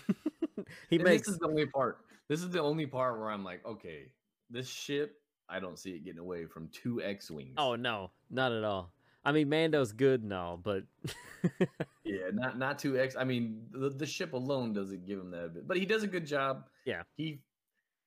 he 0.90 0.96
And 0.96 1.04
makes 1.04 1.26
this 1.26 1.34
is 1.34 1.38
the 1.38 1.46
only 1.48 1.66
part. 1.66 1.98
This 2.28 2.42
is 2.42 2.50
the 2.50 2.60
only 2.60 2.86
part 2.86 3.18
where 3.18 3.30
I'm 3.30 3.42
like, 3.44 3.64
okay, 3.64 4.10
this 4.50 4.68
ship. 4.68 5.14
I 5.48 5.60
don't 5.60 5.78
see 5.78 5.92
it 5.92 6.04
getting 6.04 6.18
away 6.20 6.44
from 6.44 6.68
two 6.68 7.00
X-wings. 7.02 7.54
oh 7.56 7.74
no, 7.74 8.10
not 8.30 8.52
at 8.52 8.64
all. 8.64 8.92
I 9.24 9.32
mean, 9.32 9.48
Mando's 9.48 9.92
good 9.92 10.22
and 10.22 10.32
all, 10.32 10.56
but 10.58 10.84
Yeah, 12.04 12.30
not 12.32 12.58
not 12.58 12.78
two 12.78 12.98
X. 12.98 13.16
I 13.16 13.24
mean, 13.24 13.62
the, 13.70 13.88
the 13.90 14.06
ship 14.06 14.32
alone 14.34 14.72
doesn't 14.72 15.06
give 15.06 15.18
him 15.18 15.30
that, 15.30 15.54
bit, 15.54 15.66
but 15.68 15.76
he 15.76 15.86
does 15.86 16.02
a 16.02 16.06
good 16.06 16.26
job. 16.26 16.64
Yeah. 16.84 17.02
he 17.16 17.38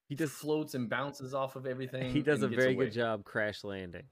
he 0.08 0.16
just 0.16 0.34
floats 0.34 0.74
and 0.76 0.90
bounces 0.90 1.34
off 1.34 1.56
of 1.56 1.66
everything. 1.66 2.12
he 2.12 2.22
does 2.22 2.44
a 2.44 2.48
very 2.48 2.74
away. 2.76 2.86
good 2.86 2.94
job 2.94 3.24
crash 3.24 3.64
landing. 3.64 4.04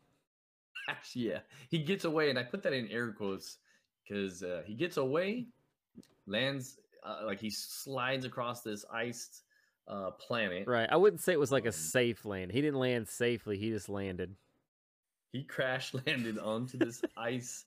Actually, 0.89 1.22
yeah, 1.29 1.39
he 1.69 1.79
gets 1.79 2.03
away, 2.05 2.29
and 2.29 2.39
I 2.39 2.43
put 2.43 2.63
that 2.63 2.74
in 2.74 2.88
air 2.89 3.12
quotes 3.12 3.58
because 4.08 4.41
uh, 4.43 4.63
he 4.65 4.74
gets 4.74 4.98
away, 4.98 5.46
lands 6.27 6.77
uh, 7.03 7.22
like 7.25 7.39
he 7.39 7.50
slides 7.50 8.25
across 8.25 8.62
this 8.62 8.84
iced 8.91 9.43
uh, 9.88 10.12
planet. 10.12 10.67
Right. 10.67 10.89
I 10.91 10.98
wouldn't 10.98 11.22
say 11.22 11.34
it 11.34 11.39
was 11.39 11.51
like 11.51 11.65
a 11.65 11.69
Um, 11.69 11.74
safe 11.74 12.25
land. 12.25 12.51
He 12.51 12.62
didn't 12.62 12.79
land 12.79 13.08
safely. 13.08 13.58
He 13.58 13.69
just 13.69 13.88
landed. 13.89 14.36
He 15.31 15.43
crash 15.43 15.93
landed 16.05 16.38
onto 16.39 16.77
this 16.77 17.01
ice, 17.15 17.65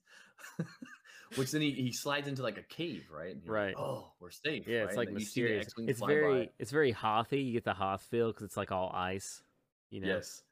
which 1.36 1.50
then 1.52 1.62
he, 1.62 1.70
he 1.70 1.92
slides 1.92 2.28
into 2.28 2.42
like 2.42 2.58
a 2.58 2.62
cave, 2.62 3.06
right? 3.10 3.36
You're 3.44 3.54
like, 3.54 3.64
Right. 3.66 3.74
oh, 3.78 4.12
we're 4.20 4.30
safe. 4.30 4.66
Yeah, 4.68 4.80
right? 4.80 4.88
it's 4.88 4.96
like 4.96 5.08
And 5.08 5.16
then 5.16 5.20
you 5.20 5.26
see 5.26 5.42
the 5.42 5.48
mysterious. 5.58 5.74
It's 5.88 6.00
very 6.00 6.44
by. 6.46 6.50
it's 6.58 6.70
very 6.70 6.90
hothy. 6.92 7.40
You 7.40 7.52
get 7.54 7.64
the 7.64 7.74
hoth 7.74 8.02
feel 8.10 8.28
because 8.28 8.44
it's 8.44 8.56
like 8.56 8.72
all 8.72 8.90
ice. 8.94 9.42
You 9.90 10.00
know. 10.02 10.08
Yes. 10.08 10.42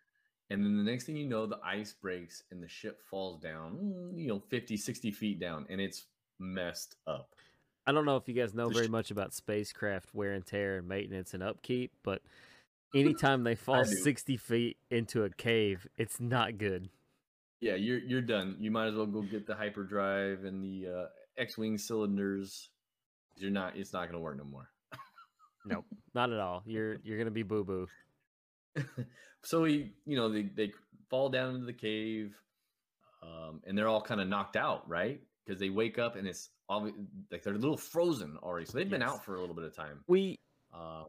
And 0.51 0.65
then 0.65 0.77
the 0.77 0.91
next 0.91 1.05
thing 1.05 1.17
you 1.17 1.29
know, 1.29 1.47
the 1.47 1.61
ice 1.65 1.93
breaks 1.93 2.43
and 2.51 2.61
the 2.61 2.69
ship 2.69 3.01
falls 3.09 3.41
down, 3.41 3.79
mm, 3.81 4.19
you 4.19 4.27
know, 4.27 4.43
50, 4.51 4.77
60 4.77 5.13
feet 5.13 5.41
down, 5.41 5.65
and 5.71 5.81
it's 5.81 6.07
messed 6.41 6.97
up. 7.07 7.31
I 7.87 7.93
don't 7.93 8.05
know 8.05 8.17
if 8.17 8.29
you 8.29 8.35
guys 8.35 8.53
know 8.53 8.69
very 8.69 8.89
much 8.89 9.11
about 9.11 9.33
spacecraft 9.33 10.13
wear 10.13 10.33
and 10.33 10.45
tear 10.45 10.79
and 10.79 10.89
maintenance 10.89 11.35
and 11.35 11.43
upkeep, 11.43 11.93
but 12.03 12.23
anytime 12.95 13.45
they 13.45 13.55
fall 13.55 13.85
60 13.85 14.37
feet 14.37 14.77
into 14.91 15.25
a 15.25 15.31
cave, 15.31 15.87
it's 15.97 16.21
not 16.21 16.59
good. 16.59 16.89
Yeah, 17.61 17.75
you're 17.75 17.99
you're 17.99 18.23
done. 18.23 18.57
You 18.59 18.71
might 18.71 18.87
as 18.87 18.95
well 18.95 19.07
go 19.07 19.21
get 19.21 19.47
the 19.47 19.55
hyperdrive 19.55 20.45
and 20.45 20.65
the 20.65 20.89
uh, 20.89 21.07
X-wing 21.37 21.77
cylinders. 21.77 22.71
You're 23.37 23.51
not. 23.51 23.77
It's 23.77 23.93
not 23.93 24.03
going 24.03 24.15
to 24.15 24.19
work 24.19 24.39
no 24.39 24.45
more. 24.45 24.71
Nope, 25.67 25.85
not 26.15 26.33
at 26.33 26.41
all. 26.41 26.63
You're 26.65 26.97
you're 27.05 27.19
gonna 27.19 27.31
be 27.31 27.43
boo 27.43 27.65
boo. 27.65 27.87
so 29.43 29.65
he, 29.65 29.93
you 30.07 30.17
know, 30.17 30.29
they 30.29 30.43
they 30.43 30.73
fall 31.09 31.29
down 31.29 31.55
into 31.55 31.67
the 31.67 31.73
cave, 31.73 32.35
um, 33.23 33.61
and 33.67 33.77
they're 33.77 33.89
all 33.89 34.03
kind 34.03 34.21
of 34.21 34.29
knocked 34.29 34.57
out, 34.57 34.89
right? 34.89 35.21
Because 35.45 35.59
they 35.61 35.71
wake 35.71 35.99
up 35.99 36.17
and 36.17 36.27
it's 36.29 36.51
obvi- 36.71 36.95
like 37.33 37.43
they're 37.43 37.55
a 37.55 37.59
little 37.59 37.77
frozen 37.77 38.37
already. 38.43 38.67
So 38.67 38.79
they've 38.79 38.89
been 38.89 39.01
Yes. 39.01 39.11
out 39.11 39.25
for 39.25 39.37
a 39.37 39.41
little 39.41 39.55
bit 39.55 39.65
of 39.65 39.75
time. 39.75 40.05
We 40.07 40.39
Uh, 40.73 41.05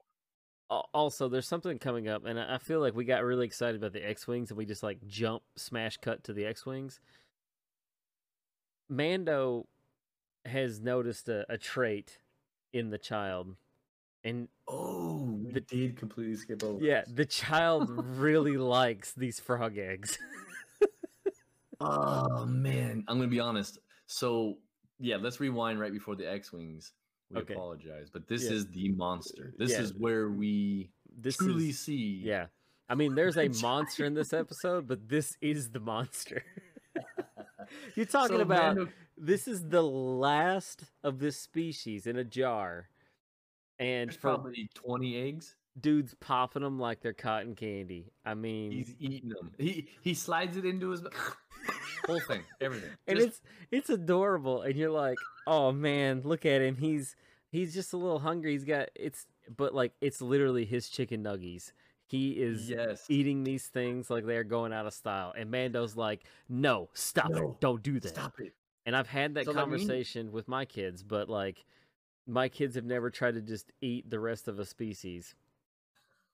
also 0.70 1.28
there's 1.28 1.48
something 1.48 1.78
coming 1.78 2.08
up, 2.08 2.26
and 2.26 2.40
I 2.40 2.58
feel 2.58 2.80
like 2.80 2.96
we 2.96 3.04
got 3.06 3.24
really 3.24 3.46
excited 3.46 3.76
about 3.76 3.92
the 3.94 4.08
X 4.08 4.26
wings, 4.28 4.50
and 4.52 4.58
we 4.58 4.66
just 4.66 4.84
like 4.84 5.06
jump 5.06 5.44
smash 5.58 5.98
cut 5.98 6.24
to 6.24 6.34
the 6.34 6.46
X 6.46 6.66
wings. 6.66 7.00
Mando 8.90 9.68
has 10.46 10.80
noticed 10.80 11.30
a, 11.30 11.46
a 11.52 11.58
trait 11.58 12.20
in 12.74 12.90
the 12.90 12.98
child, 12.98 13.56
and 14.24 14.48
oh, 14.68 15.11
The- 15.54 15.62
did 15.62 15.98
completely 15.98 16.36
skip 16.36 16.64
over. 16.64 16.84
yeah, 16.84 17.04
the 17.14 17.26
child 17.26 17.90
really 18.18 18.58
likes 18.58 19.14
these 19.14 19.40
frog 19.40 19.78
eggs. 19.78 20.18
Oh 21.84 22.46
man, 22.46 23.04
I'm 23.08 23.18
gonna 23.18 23.28
be 23.28 23.40
honest. 23.40 23.80
So 24.06 24.60
yeah, 25.00 25.16
let's 25.18 25.40
rewind 25.40 25.80
right 25.80 25.92
before 25.92 26.16
the 26.16 26.30
X-wings. 26.32 26.92
We 27.32 27.42
Okay. 27.42 27.54
apologize, 27.56 28.10
but 28.12 28.28
this 28.28 28.44
Yeah. 28.46 28.52
is 28.52 28.68
the 28.68 28.90
monster. 28.90 29.48
Uh, 29.56 29.58
this 29.58 29.72
Yeah. 29.72 29.82
is 29.82 29.94
where 29.96 30.30
we 30.30 30.92
This 31.10 31.38
truly 31.38 31.70
is 31.70 31.80
see. 31.80 32.22
yeah. 32.24 32.48
I 32.88 32.94
mean, 32.96 33.16
there's 33.16 33.38
a 33.38 33.48
monster 33.64 34.06
in 34.06 34.14
this 34.14 34.32
episode, 34.32 34.88
but 34.88 35.08
this 35.10 35.38
is 35.42 35.72
the 35.72 35.80
monster. 35.80 36.44
You're 37.96 38.06
talking 38.06 38.38
So 38.38 38.42
about 38.44 38.76
Mando- 38.76 38.92
this 39.18 39.48
is 39.48 39.68
the 39.70 39.82
last 39.82 40.84
of 41.04 41.18
this 41.20 41.38
species 41.40 42.06
in 42.06 42.18
a 42.18 42.24
jar, 42.24 42.90
and 43.82 44.10
there's 44.10 44.16
for 44.16 44.22
probably 44.36 44.70
20 44.74 45.18
eggs. 45.18 45.56
dudes 45.80 46.14
popping 46.20 46.62
them 46.62 46.80
like 46.80 47.02
they're 47.02 47.14
cotton 47.14 47.56
candy. 47.56 48.12
I 48.26 48.34
mean, 48.34 48.72
He's 48.72 48.96
eating 49.00 49.30
them. 49.30 49.52
He 49.58 49.88
he 50.02 50.14
slides 50.14 50.56
it 50.58 50.66
into 50.66 50.90
his 50.90 51.02
whole 52.06 52.20
thing, 52.22 52.42
everything. 52.62 52.90
and 53.08 53.18
Just- 53.18 53.28
it's 53.28 53.42
it's 53.72 53.90
adorable, 53.90 54.62
and 54.62 54.76
you're 54.76 54.90
like, 54.92 55.18
oh 55.48 55.72
man, 55.72 56.22
look 56.24 56.46
at 56.46 56.62
him. 56.62 56.76
He's 56.78 57.16
he's 57.52 57.74
just 57.74 57.94
a 57.94 57.98
little 57.98 58.20
hungry. 58.20 58.52
He's 58.54 58.64
got 58.66 58.90
it's, 58.96 59.26
but 59.56 59.74
like 59.74 59.94
it's 60.02 60.22
literally 60.22 60.66
his 60.66 60.90
chicken 60.90 61.24
nuggies. 61.24 61.72
He 62.08 62.32
is 62.32 62.70
yes. 62.70 63.06
eating 63.08 63.46
these 63.46 63.68
things 63.68 64.10
like 64.10 64.26
they're 64.26 64.44
going 64.44 64.74
out 64.74 64.86
of 64.86 64.94
style, 64.94 65.34
and 65.38 65.50
Mando's 65.50 65.96
like, 65.96 66.26
no, 66.50 66.90
stop 66.94 67.30
No, 67.32 67.52
it, 67.52 67.62
don't 67.62 67.82
do 67.82 68.02
that. 68.02 68.10
Stop 68.10 68.40
it. 68.42 68.54
And 68.86 68.96
I've 68.98 69.08
had 69.08 69.36
that 69.36 69.46
So, 69.46 69.54
conversation 69.54 70.32
with 70.34 70.48
my 70.50 70.66
kids, 70.66 71.04
but 71.04 71.30
like 71.30 71.64
my 72.28 72.50
kids 72.50 72.76
have 72.76 72.86
never 72.86 73.10
tried 73.10 73.36
to 73.36 73.42
just 73.42 73.72
eat 73.82 74.10
the 74.10 74.20
rest 74.20 74.48
of 74.48 74.60
a 74.60 74.66
species. 74.66 75.36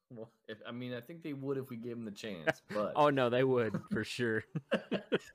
Well, 0.10 0.30
if, 0.48 0.58
I 0.68 0.72
mean, 0.72 0.94
I 0.94 1.02
think 1.02 1.22
they 1.24 1.34
would 1.34 1.58
if 1.58 1.70
we 1.70 1.78
gave 1.78 1.92
them 1.92 2.06
the 2.06 2.12
chance. 2.12 2.62
But 2.74 2.94
Oh 2.96 3.10
no, 3.10 3.30
they 3.30 3.44
would 3.44 3.74
for 3.92 4.04
sure. 4.04 4.44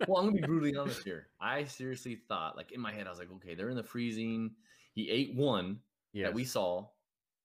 well, 0.06 0.18
I'm 0.18 0.26
gonna 0.26 0.32
be 0.32 0.42
brutally 0.42 0.76
honest 0.76 1.02
here. 1.04 1.28
I 1.40 1.64
seriously 1.64 2.16
thought, 2.28 2.56
like 2.56 2.72
in 2.72 2.80
my 2.80 2.92
head, 2.92 3.06
I 3.06 3.10
was 3.10 3.18
like, 3.18 3.32
okay, 3.32 3.54
they're 3.54 3.70
in 3.70 3.76
the 3.76 3.82
freezing. 3.82 4.54
He 4.94 5.10
ate 5.10 5.34
one 5.34 5.80
Yeah, 6.12 6.26
that 6.26 6.34
we 6.34 6.44
saw, 6.44 6.88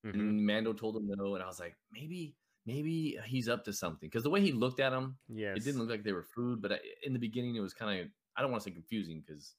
Mhm. 0.06 0.14
and 0.14 0.46
Mando 0.46 0.74
told 0.74 0.98
him 0.98 1.08
no, 1.08 1.36
and 1.36 1.44
I 1.44 1.48
was 1.48 1.60
like, 1.60 1.76
maybe, 1.92 2.36
maybe 2.66 3.18
he's 3.26 3.48
up 3.50 3.64
to 3.66 3.74
something 3.74 4.08
because 4.10 4.24
the 4.24 4.30
way 4.30 4.42
he 4.42 4.52
looked 4.52 4.80
at 4.80 4.90
them, 4.92 5.18
Yes. 5.30 5.58
it 5.58 5.64
didn't 5.64 5.80
look 5.80 5.90
like 5.90 6.04
they 6.04 6.12
were 6.14 6.24
food. 6.24 6.62
But 6.62 6.74
I, 6.74 6.80
in 7.04 7.14
the 7.14 7.20
beginning, 7.20 7.56
it 7.56 7.62
was 7.62 7.74
kind 7.74 8.02
of 8.02 8.08
I 8.36 8.42
don't 8.42 8.52
want 8.52 8.64
to 8.64 8.70
say 8.70 8.74
confusing 8.74 9.22
because 9.26 9.56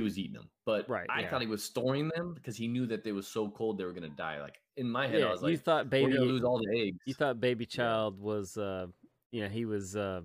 he 0.00 0.04
was 0.04 0.18
eating 0.18 0.32
them, 0.34 0.50
but 0.64 0.88
Right, 0.88 1.06
I 1.10 1.22
yeah. 1.22 1.30
thought 1.30 1.40
he 1.40 1.46
was 1.46 1.62
storing 1.62 2.08
them 2.08 2.34
because 2.34 2.56
he 2.56 2.66
knew 2.68 2.86
that 2.86 3.04
they 3.04 3.12
was 3.12 3.26
so 3.26 3.50
cold 3.50 3.78
they 3.78 3.84
were 3.84 3.92
gonna 3.92 4.08
die. 4.08 4.40
Like 4.40 4.60
in 4.76 4.88
my 4.88 5.06
head, 5.06 5.22
I 5.22 5.26
Yeah, 5.26 5.32
was 5.32 5.42
you 5.42 5.48
like, 5.50 5.60
thought 5.60 5.84
we're 5.86 5.90
baby 5.90 6.18
lose 6.18 6.42
all 6.42 6.58
the 6.58 6.78
eggs. 6.78 6.98
you 7.06 7.14
thought 7.14 7.40
baby 7.40 7.66
child 7.66 8.18
was 8.20 8.56
uh 8.56 8.86
you 9.32 9.42
know, 9.42 9.48
he 9.48 9.64
was 9.64 9.96
uh 9.96 10.22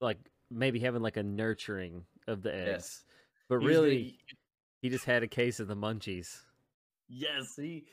like 0.00 0.18
maybe 0.50 0.78
having 0.80 1.02
like 1.02 1.16
a 1.16 1.22
nurturing 1.22 2.06
of 2.26 2.42
the 2.42 2.54
eggs. 2.54 2.66
yes, 2.66 3.04
But 3.48 3.60
He's 3.60 3.68
really 3.68 4.18
he 4.82 4.88
just 4.88 5.04
had 5.04 5.22
a 5.22 5.28
case 5.28 5.60
of 5.60 5.68
the 5.68 5.76
munchies. 5.76 6.42
Yes, 7.08 7.56
he. 7.56 7.86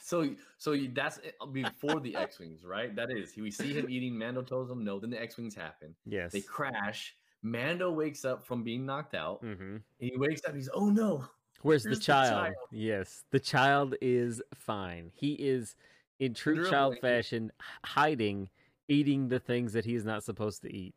So 0.00 0.34
so 0.58 0.76
that's 0.92 1.18
uh, 1.40 1.46
before 1.46 2.00
the 2.00 2.14
X 2.16 2.38
wings, 2.38 2.64
right? 2.64 2.94
That 2.94 3.10
is. 3.10 3.34
We 3.36 3.50
see 3.50 3.72
him 3.72 3.88
eating. 3.88 4.18
Mando 4.18 4.42
tells 4.42 4.70
him 4.70 4.84
no. 4.84 4.98
Then 5.00 5.10
the 5.10 5.20
X 5.20 5.36
wings 5.36 5.54
happen. 5.54 5.94
Yes. 6.04 6.32
They 6.32 6.42
crash. 6.42 7.16
Mando 7.42 7.90
wakes 7.90 8.24
up 8.24 8.44
from 8.44 8.62
being 8.62 8.86
knocked 8.86 9.14
out. 9.14 9.40
hmm 9.40 9.76
he 9.98 10.12
wakes 10.16 10.42
up. 10.46 10.54
He's 10.54 10.68
oh 10.72 10.88
no. 10.90 11.24
Where's 11.62 11.84
Here's 11.84 11.96
the 11.96 12.00
the 12.00 12.04
child? 12.04 12.30
child. 12.30 12.54
Yes, 12.72 13.24
the 13.30 13.40
child 13.40 13.94
is 14.00 14.42
fine. 14.54 15.10
He 15.14 15.32
is 15.34 15.76
in 16.18 16.34
true 16.34 16.66
a 16.66 16.70
child 16.70 16.98
fashion 17.00 17.50
hiding 17.84 18.48
eating 18.88 19.28
the 19.28 19.38
things 19.40 19.72
that 19.72 19.84
he 19.84 19.94
is 19.94 20.04
not 20.04 20.22
supposed 20.24 20.62
to 20.62 20.74
eat. 20.74 20.94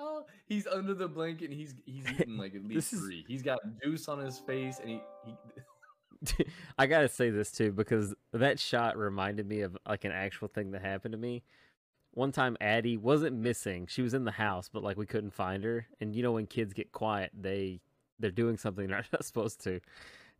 Oh, 0.00 0.24
he's 0.46 0.66
under 0.66 0.94
the 0.94 1.08
blanket 1.08 1.50
and 1.50 1.58
he's 1.58 1.74
he's 1.84 2.04
eating 2.20 2.36
like 2.36 2.54
at 2.54 2.64
least 2.64 2.92
is- 2.92 3.00
three. 3.00 3.24
He's 3.28 3.42
got 3.42 3.58
juice 3.82 4.08
on 4.08 4.18
his 4.18 4.38
face 4.38 4.78
and 4.80 4.88
he, 4.90 5.00
he 5.26 6.44
I 6.78 6.86
gotta 6.86 7.08
say 7.08 7.30
this 7.30 7.50
too 7.52 7.72
because 7.72 8.14
that 8.32 8.58
shot 8.58 8.96
reminded 8.96 9.46
me 9.48 9.60
of 9.60 9.76
like 9.86 10.04
an 10.04 10.12
actual 10.12 10.48
thing 10.48 10.70
that 10.72 10.82
happened 10.82 11.12
to 11.12 11.18
me. 11.18 11.42
One 12.18 12.32
time, 12.32 12.56
Addie 12.60 12.96
wasn't 12.96 13.36
missing; 13.36 13.86
she 13.86 14.02
was 14.02 14.12
in 14.12 14.24
the 14.24 14.32
house, 14.32 14.68
but 14.68 14.82
like 14.82 14.96
we 14.96 15.06
couldn't 15.06 15.34
find 15.34 15.62
her. 15.62 15.86
And 16.00 16.16
you 16.16 16.24
know, 16.24 16.32
when 16.32 16.48
kids 16.48 16.72
get 16.72 16.90
quiet, 16.90 17.30
they 17.32 17.78
they're 18.18 18.32
doing 18.32 18.56
something 18.56 18.88
they're 18.88 19.04
not 19.12 19.24
supposed 19.24 19.62
to. 19.62 19.78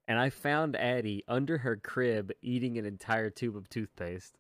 And 0.08 0.18
I 0.18 0.30
found 0.30 0.74
Addie 0.74 1.22
under 1.28 1.58
her 1.58 1.76
crib 1.76 2.32
eating 2.42 2.78
an 2.78 2.84
entire 2.84 3.30
tube 3.30 3.56
of 3.56 3.68
toothpaste. 3.68 4.34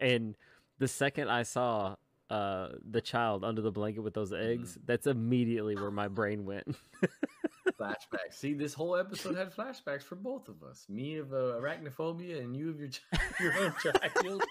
And 0.00 0.38
the 0.78 0.88
second 0.88 1.28
I 1.28 1.42
saw 1.42 1.96
uh 2.30 2.68
the 2.82 3.02
child 3.02 3.44
under 3.44 3.60
the 3.60 3.70
blanket 3.70 4.00
with 4.00 4.14
those 4.14 4.32
eggs, 4.32 4.78
that's 4.86 5.06
immediately 5.06 5.76
where 5.76 5.90
my 5.90 6.08
brain 6.08 6.46
went. 6.46 6.76
flashbacks. 7.78 8.34
See, 8.34 8.54
this 8.54 8.74
whole 8.74 8.96
episode 8.96 9.36
had 9.36 9.54
flashbacks 9.54 10.02
for 10.02 10.16
both 10.16 10.48
of 10.48 10.62
us. 10.62 10.86
Me 10.88 11.16
of 11.16 11.32
uh, 11.32 11.58
arachnophobia 11.60 12.40
and 12.40 12.56
you 12.56 12.70
of 12.70 12.80
your 12.80 12.90
your 13.40 13.54
own 13.62 13.74
child. 13.82 14.42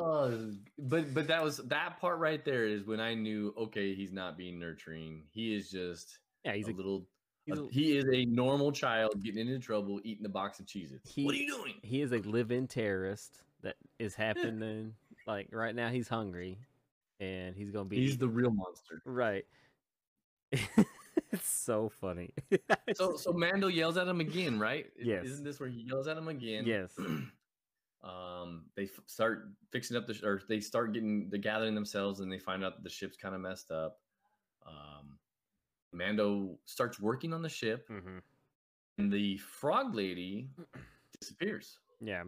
Oh, 0.00 0.52
but 0.78 1.12
but 1.14 1.26
that 1.28 1.42
was 1.42 1.58
that 1.58 2.00
part 2.00 2.18
right 2.18 2.44
there 2.44 2.66
is 2.66 2.84
when 2.86 3.00
I 3.00 3.14
knew 3.14 3.54
okay, 3.56 3.94
he's 3.94 4.12
not 4.12 4.36
being 4.38 4.58
nurturing. 4.58 5.22
He 5.30 5.54
is 5.54 5.70
just 5.70 6.18
yeah, 6.44 6.54
he's 6.54 6.68
a 6.68 6.72
a, 6.72 6.72
little. 6.72 7.06
uh, 7.50 7.64
a- 7.64 7.68
he 7.70 7.96
is 7.98 8.04
a 8.12 8.24
normal 8.24 8.72
child 8.72 9.22
getting 9.22 9.46
into 9.46 9.58
trouble, 9.58 10.00
eating 10.04 10.24
a 10.24 10.28
box 10.30 10.58
of 10.60 10.66
Cheez-Its. 10.66 11.12
what 11.18 11.34
are 11.34 11.38
you 11.38 11.48
doing? 11.54 11.74
he 11.82 12.00
is 12.00 12.12
a 12.12 12.18
live-in 12.18 12.66
terrorist 12.66 13.42
that 13.62 13.76
is 13.98 14.14
happening 14.14 14.94
like 15.26 15.48
right 15.52 15.74
now 15.74 15.88
he's 15.90 16.08
hungry 16.08 16.58
and 17.20 17.54
he's 17.54 17.70
gonna 17.70 17.84
be 17.84 17.96
He's 17.96 18.16
the 18.16 18.28
real 18.28 18.50
monster. 18.50 19.02
right 19.04 19.44
it's 20.52 21.48
so 21.48 21.88
funny 22.00 22.30
So 22.94 23.16
so 23.16 23.32
Mando 23.32 23.68
yells 23.68 23.96
at 23.96 24.08
him 24.08 24.20
again, 24.20 24.58
right? 24.58 24.86
Yes. 24.98 25.24
Isn't 25.26 25.44
this 25.44 25.60
where 25.60 25.68
he 25.68 25.82
yells 25.82 26.06
at 26.08 26.16
him 26.16 26.28
again? 26.28 26.64
yes 26.66 26.90
um, 28.02 28.64
they 28.76 28.84
f- 28.84 29.00
start 29.06 29.48
fixing 29.70 29.96
up 29.96 30.06
the 30.06 30.14
sh- 30.14 30.22
or 30.22 30.40
they 30.48 30.60
start 30.60 30.92
getting 30.92 31.28
the 31.30 31.38
gathering 31.38 31.74
themselves, 31.74 32.20
and 32.20 32.32
they 32.32 32.38
find 32.38 32.64
out 32.64 32.82
the 32.82 32.88
ship's 32.90 33.16
kind 33.16 33.34
of 33.34 33.40
messed 33.40 33.70
up. 33.70 33.98
Um, 34.66 35.18
Mando 35.92 36.58
starts 36.64 36.98
working 37.00 37.32
on 37.32 37.42
the 37.42 37.48
ship, 37.48 37.86
hmm 37.88 38.18
and 38.98 39.10
the 39.12 39.36
frog 39.38 39.94
lady 39.94 40.48
disappears. 41.20 41.78
yeah 42.02 42.24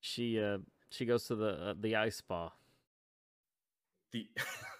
she 0.00 0.40
uh 0.40 0.58
she 0.90 1.04
goes 1.04 1.24
to 1.24 1.34
the 1.34 1.48
uh, 1.70 1.74
the 1.80 1.94
ice 1.96 2.16
spa 2.16 2.50
The, 4.12 4.26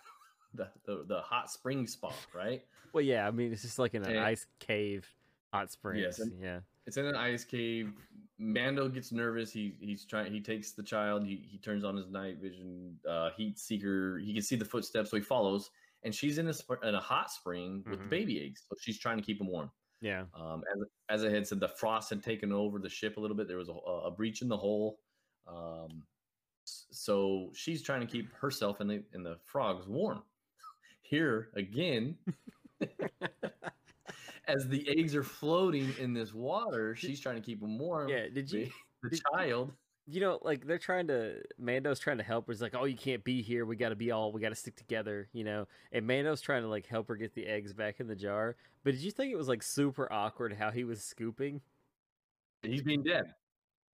the 0.54 0.68
the 0.84 1.04
the 1.06 1.20
hot 1.20 1.50
spring 1.50 1.86
spa, 1.86 2.12
right? 2.34 2.64
well 2.92 3.02
yeah 3.04 3.26
i 3.26 3.30
mean 3.30 3.52
it's 3.52 3.62
just 3.62 3.78
like 3.78 3.94
in 3.94 4.04
an 4.04 4.10
And- 4.16 4.20
ice 4.24 4.46
cave 4.58 5.06
hot 5.52 5.70
springs 5.70 6.18
and- 6.20 6.32
yeah 6.40 6.60
It's 6.86 6.96
in 6.96 7.04
an 7.06 7.16
ice 7.16 7.44
cave. 7.44 7.92
Mando 8.38 8.88
gets 8.88 9.12
nervous. 9.12 9.50
He 9.52 9.76
he's 9.80 10.04
trying. 10.04 10.30
He 10.32 10.40
takes 10.40 10.72
the 10.72 10.82
child. 10.82 11.24
He 11.24 11.36
he 11.50 11.58
turns 11.58 11.84
on 11.84 11.96
his 11.96 12.08
night 12.10 12.38
vision 12.40 12.98
uh, 13.08 13.30
heat 13.36 13.58
seeker. 13.58 14.18
He 14.18 14.32
can 14.34 14.42
see 14.42 14.56
the 14.56 14.64
footsteps, 14.64 15.10
so 15.10 15.16
he 15.16 15.22
follows. 15.22 15.70
And 16.02 16.14
she's 16.14 16.38
in 16.38 16.46
a 16.48 16.52
sp- 16.54 16.84
in 16.84 16.94
a 16.94 17.00
hot 17.00 17.30
spring 17.30 17.82
with 17.88 18.00
Mhm. 18.00 18.10
baby 18.10 18.44
eggs. 18.44 18.64
So 18.68 18.76
she's 18.80 18.98
trying 18.98 19.16
to 19.16 19.22
keep 19.22 19.38
them 19.38 19.48
warm. 19.48 19.70
yeah 20.02 20.26
Um, 20.34 20.62
as 20.74 20.84
as 21.08 21.24
I 21.24 21.30
had 21.30 21.46
said, 21.46 21.60
the 21.60 21.68
frost 21.68 22.10
had 22.10 22.22
taken 22.22 22.52
over 22.52 22.78
the 22.78 22.88
ship 22.90 23.16
a 23.16 23.20
little 23.20 23.36
bit. 23.36 23.48
There 23.48 23.56
was 23.56 23.70
a, 23.70 23.72
a 23.72 24.10
breach 24.10 24.42
in 24.42 24.48
the 24.48 24.56
hull. 24.58 25.00
Um, 25.46 26.02
so 26.64 27.50
she's 27.54 27.82
trying 27.82 28.00
to 28.00 28.06
keep 28.06 28.32
herself 28.34 28.80
and 28.80 28.90
the 28.90 29.02
and 29.14 29.24
the 29.24 29.38
frogs 29.44 29.86
warm. 29.88 30.22
Here 31.00 31.50
again, 31.54 32.18
as 34.48 34.68
the 34.68 34.88
eggs 34.88 35.14
are 35.14 35.22
floating 35.24 35.92
in 35.98 36.12
this 36.14 36.32
water, 36.34 36.94
she's 36.94 37.20
trying 37.20 37.36
to 37.36 37.42
keep 37.42 37.60
them 37.60 37.78
warm. 37.78 38.08
yeah 38.08 38.26
did 38.32 38.50
you 38.50 38.68
The, 39.02 39.10
did- 39.10 39.20
child, 39.32 39.72
you 40.08 40.20
know, 40.20 40.38
like 40.42 40.66
they're 40.66 40.78
trying 40.78 41.08
to 41.08 41.42
Mando's 41.58 41.98
trying 41.98 42.18
to 42.18 42.22
help 42.24 42.46
her. 42.46 42.52
He's 42.52 42.62
like, 42.62 42.74
"Oh, 42.76 42.84
you 42.84 42.96
can't 42.96 43.22
be 43.24 43.42
here. 43.42 43.66
We 43.66 43.74
got 43.76 43.88
to 43.90 43.96
be 43.96 44.10
all. 44.12 44.30
We 44.32 44.40
got 44.40 44.50
to 44.50 44.54
stick 44.54 44.76
together." 44.76 45.28
You 45.32 45.42
know, 45.44 45.66
and 45.92 46.06
Mando's 46.06 46.40
trying 46.40 46.62
to 46.62 46.68
like 46.68 46.86
help 46.86 47.08
her 47.08 47.16
get 47.16 47.34
the 47.34 47.44
eggs 47.46 47.72
back 47.72 47.98
in 48.00 48.06
the 48.06 48.14
jar. 48.14 48.54
But 48.84 48.92
did 48.92 49.00
you 49.02 49.10
think 49.10 49.32
it 49.32 49.36
was 49.36 49.48
like 49.48 49.62
super 49.64 50.10
awkward 50.12 50.52
how 50.54 50.70
he 50.70 50.84
was 50.84 51.02
scooping? 51.02 51.60
he's 52.62 52.82
being 52.82 53.02
dead. 53.02 53.34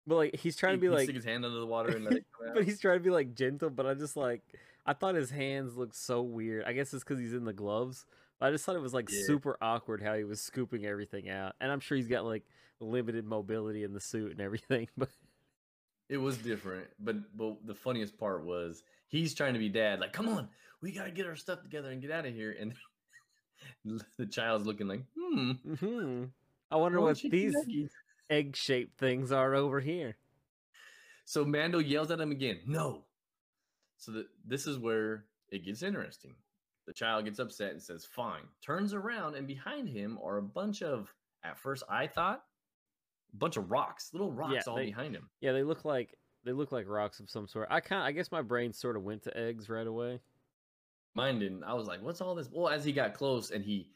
But 0.06 0.16
like 0.16 0.36
he's 0.36 0.56
trying 0.58 0.76
to 0.76 0.82
be 0.82 0.88
he 0.88 0.94
like, 0.94 1.04
stick 1.06 1.16
his 1.16 1.26
hand 1.26 1.46
under 1.46 1.60
the 1.60 1.66
water 1.66 1.96
and 1.96 2.04
let 2.04 2.14
it 2.14 2.26
come 2.38 2.48
out. 2.50 2.56
but 2.56 2.66
he's 2.66 2.80
trying 2.80 2.98
to 3.00 3.04
be 3.04 3.10
like 3.10 3.34
gentle. 3.34 3.70
But 3.70 3.86
I 3.86 3.94
just 3.94 4.18
like 4.18 4.42
I 4.86 4.94
thought 4.94 5.16
his 5.16 5.32
hands 5.32 5.78
looked 5.78 5.96
so 5.96 6.22
weird. 6.22 6.66
I 6.66 6.74
guess 6.74 6.94
it's 6.94 7.04
because 7.04 7.20
he's 7.20 7.34
in 7.34 7.46
the 7.46 7.54
gloves. 7.54 8.06
I 8.42 8.52
just 8.52 8.66
thought 8.66 8.76
it 8.76 8.82
was 8.82 8.94
like 8.94 9.10
Yeah. 9.10 9.26
super 9.26 9.58
awkward 9.62 10.02
how 10.02 10.16
he 10.16 10.24
was 10.24 10.42
scooping 10.42 10.86
everything 10.86 11.30
out. 11.30 11.56
And 11.62 11.72
I'm 11.72 11.80
sure 11.80 11.96
he's 11.96 12.08
got 12.08 12.26
like 12.26 12.44
limited 12.80 13.26
mobility 13.26 13.84
in 13.84 13.94
the 13.94 14.00
suit 14.00 14.32
and 14.32 14.42
everything. 14.42 14.88
But 14.98 15.10
It 16.10 16.18
was 16.18 16.38
different, 16.38 16.88
but 17.00 17.38
but 17.38 17.66
the 17.66 17.76
funniest 17.76 18.18
part 18.18 18.44
was 18.44 18.84
he's 19.08 19.34
trying 19.34 19.54
to 19.54 19.60
be 19.60 19.70
dad, 19.70 20.00
like, 20.00 20.12
come 20.12 20.28
on, 20.28 20.50
we 20.82 20.92
gotta 20.92 21.12
get 21.12 21.28
our 21.28 21.36
stuff 21.36 21.62
together 21.62 21.92
and 21.92 22.02
get 22.02 22.12
out 22.12 22.26
of 22.26 22.34
here. 22.34 22.56
And 22.60 22.74
the 24.18 24.26
child's 24.26 24.66
looking 24.66 24.88
like, 24.88 25.04
hmm, 25.18 25.52
hmm 25.76 26.24
I 26.70 26.78
wonder 26.78 26.98
more 27.00 27.08
what 27.08 27.22
these 27.22 27.56
egg 28.30 28.56
shaped 28.56 28.98
things 28.98 29.32
are 29.32 29.54
over 29.56 29.80
here. 29.80 30.16
So 31.26 31.46
Mando 31.46 31.80
yells 31.80 32.12
at 32.12 32.20
him 32.20 32.32
again, 32.32 32.60
no. 32.66 33.06
So 33.98 34.12
that 34.14 34.28
this 34.46 34.68
is 34.68 34.80
where 34.80 35.26
it 35.50 35.64
gets 35.64 35.84
interesting. 35.84 36.36
The 36.88 36.94
child 36.94 37.26
gets 37.26 37.40
upset 37.40 37.72
and 37.72 37.82
says, 37.82 38.06
fine. 38.06 38.42
Turns 38.66 38.94
around, 38.94 39.36
and 39.36 39.48
behind 39.48 39.88
him 39.88 40.18
are 40.24 40.38
a 40.38 40.42
bunch 40.42 40.82
of, 40.82 41.14
at 41.44 41.58
first 41.58 41.84
I 41.90 42.08
thought, 42.08 42.44
a 43.34 43.38
bunch 43.38 43.56
of 43.58 43.70
rocks, 43.72 44.10
little 44.14 44.32
rocks 44.32 44.68
all 44.68 44.76
they- 44.78 44.86
behind 44.86 45.16
him. 45.16 45.30
Yeah, 45.42 45.52
they 45.54 45.64
look 45.64 45.86
like 45.86 46.18
they 46.44 46.54
look 46.54 46.72
like 46.72 46.88
rocks 46.90 47.20
of 47.20 47.30
some 47.30 47.48
sort. 47.48 47.68
I 47.70 47.80
kind 47.82 48.02
I 48.02 48.12
guess 48.12 48.32
my 48.32 48.42
brain 48.42 48.74
sort 48.74 48.98
of 48.98 49.04
went 49.04 49.22
to 49.24 49.38
eggs 49.38 49.70
right 49.70 49.86
away. 49.86 50.20
Mine 51.14 51.38
didn't. 51.40 51.64
I 51.64 51.74
was 51.76 51.88
like, 51.88 52.02
what's 52.02 52.20
all 52.20 52.34
this? 52.34 52.50
Well, 52.52 52.68
as 52.70 52.84
he 52.84 52.92
got 52.92 53.14
close 53.14 53.52
and 53.52 53.64
he, 53.64 53.90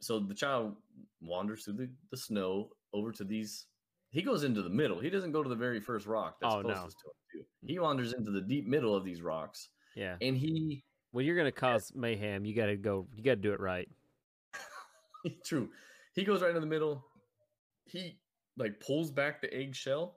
so 0.00 0.18
the 0.18 0.34
child 0.34 0.76
wanders 1.20 1.64
through 1.64 1.74
the, 1.74 1.90
the 2.10 2.16
snow 2.16 2.70
over 2.94 3.12
to 3.12 3.24
these. 3.24 3.66
He 4.10 4.22
goes 4.22 4.44
into 4.44 4.62
the 4.62 4.70
middle. 4.70 4.98
He 5.00 5.10
doesn't 5.10 5.32
go 5.32 5.42
to 5.42 5.48
the 5.48 5.54
very 5.56 5.80
first 5.80 6.06
rock 6.06 6.36
that's 6.40 6.54
Oh, 6.54 6.62
no. 6.62 6.72
closest 6.72 6.96
to 7.00 7.38
him. 7.40 7.42
Too. 7.42 7.46
He 7.66 7.78
wanders 7.80 8.12
into 8.14 8.30
the 8.30 8.40
deep 8.40 8.66
middle 8.66 8.94
of 8.94 9.04
these 9.04 9.20
rocks, 9.20 9.68
Yeah. 9.96 10.16
and 10.22 10.38
he 10.38 10.84
When 11.14 11.24
you're 11.24 11.36
gonna 11.36 11.52
cause 11.52 11.92
mayhem, 11.94 12.44
you 12.44 12.56
gotta 12.56 12.74
go. 12.74 13.06
You 13.14 13.22
gotta 13.22 13.36
do 13.36 13.52
it 13.52 13.60
right. 13.60 13.88
True. 15.44 15.68
He 16.12 16.24
goes 16.24 16.42
right 16.42 16.52
in 16.52 16.60
the 16.60 16.66
middle. 16.66 17.04
He 17.84 18.18
like 18.56 18.80
pulls 18.80 19.12
back 19.12 19.40
the 19.40 19.54
eggshell 19.54 20.16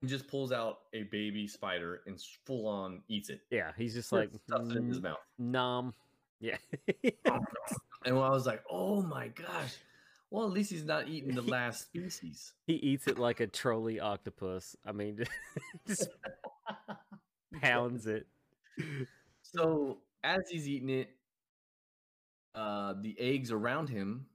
and 0.00 0.08
just 0.08 0.26
pulls 0.26 0.52
out 0.52 0.78
a 0.94 1.02
baby 1.02 1.46
spider 1.46 2.00
and 2.06 2.18
full 2.46 2.66
on 2.66 3.02
eats 3.08 3.28
it. 3.28 3.42
Yeah, 3.50 3.72
he's 3.76 3.92
just 3.92 4.08
Just 4.08 4.12
like 4.14 4.30
stuffs 4.46 4.70
it 4.70 4.78
in 4.78 4.88
his 4.88 5.00
mm, 5.00 5.02
mouth. 5.02 5.18
nom. 5.38 5.92
Yeah. 6.40 6.56
And 8.06 8.16
I 8.16 8.30
was 8.30 8.46
like, 8.46 8.62
oh 8.70 9.02
my 9.02 9.28
gosh, 9.28 9.76
Well, 10.30 10.46
at 10.46 10.52
least 10.52 10.70
he's 10.70 10.86
not 10.86 11.08
eating 11.08 11.34
the 11.34 11.42
last 11.58 11.82
species. 11.82 12.54
He 12.66 12.76
eats 12.76 13.06
it 13.06 13.18
like 13.18 13.40
a 13.40 13.46
trolley 13.46 14.00
octopus. 14.00 14.74
I 14.86 14.92
mean, 14.92 15.22
just 15.86 16.08
pounds 17.60 18.06
it. 18.06 18.26
So 19.42 19.98
as 20.22 20.40
he's 20.50 20.68
eating 20.68 20.90
it, 20.90 21.10
uh, 22.54 22.94
the 23.00 23.16
eggs 23.18 23.52
around 23.52 23.88
him 23.88 24.26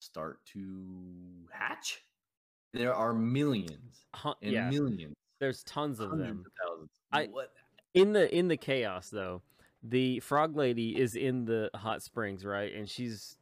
start 0.00 0.44
to 0.52 1.46
hatch. 1.50 2.02
There 2.74 2.92
are 2.94 3.14
millions 3.14 4.04
and 4.42 4.52
yeah, 4.52 4.68
millions, 4.68 5.14
there's 5.40 5.62
tons 5.64 6.00
of 6.00 6.10
them. 6.18 6.44
of 6.44 6.52
thousands. 6.68 6.90
I- 7.12 7.26
what? 7.26 7.52
in 7.94 8.12
the 8.12 8.34
in 8.36 8.48
the 8.48 8.56
chaos 8.58 9.08
though 9.08 9.40
the 9.82 10.20
frog 10.20 10.54
lady 10.54 11.00
is 11.00 11.14
in 11.14 11.46
the 11.46 11.70
hot 11.74 12.02
springs 12.02 12.44
right 12.44 12.74
and 12.74 12.86
she's 12.90 13.38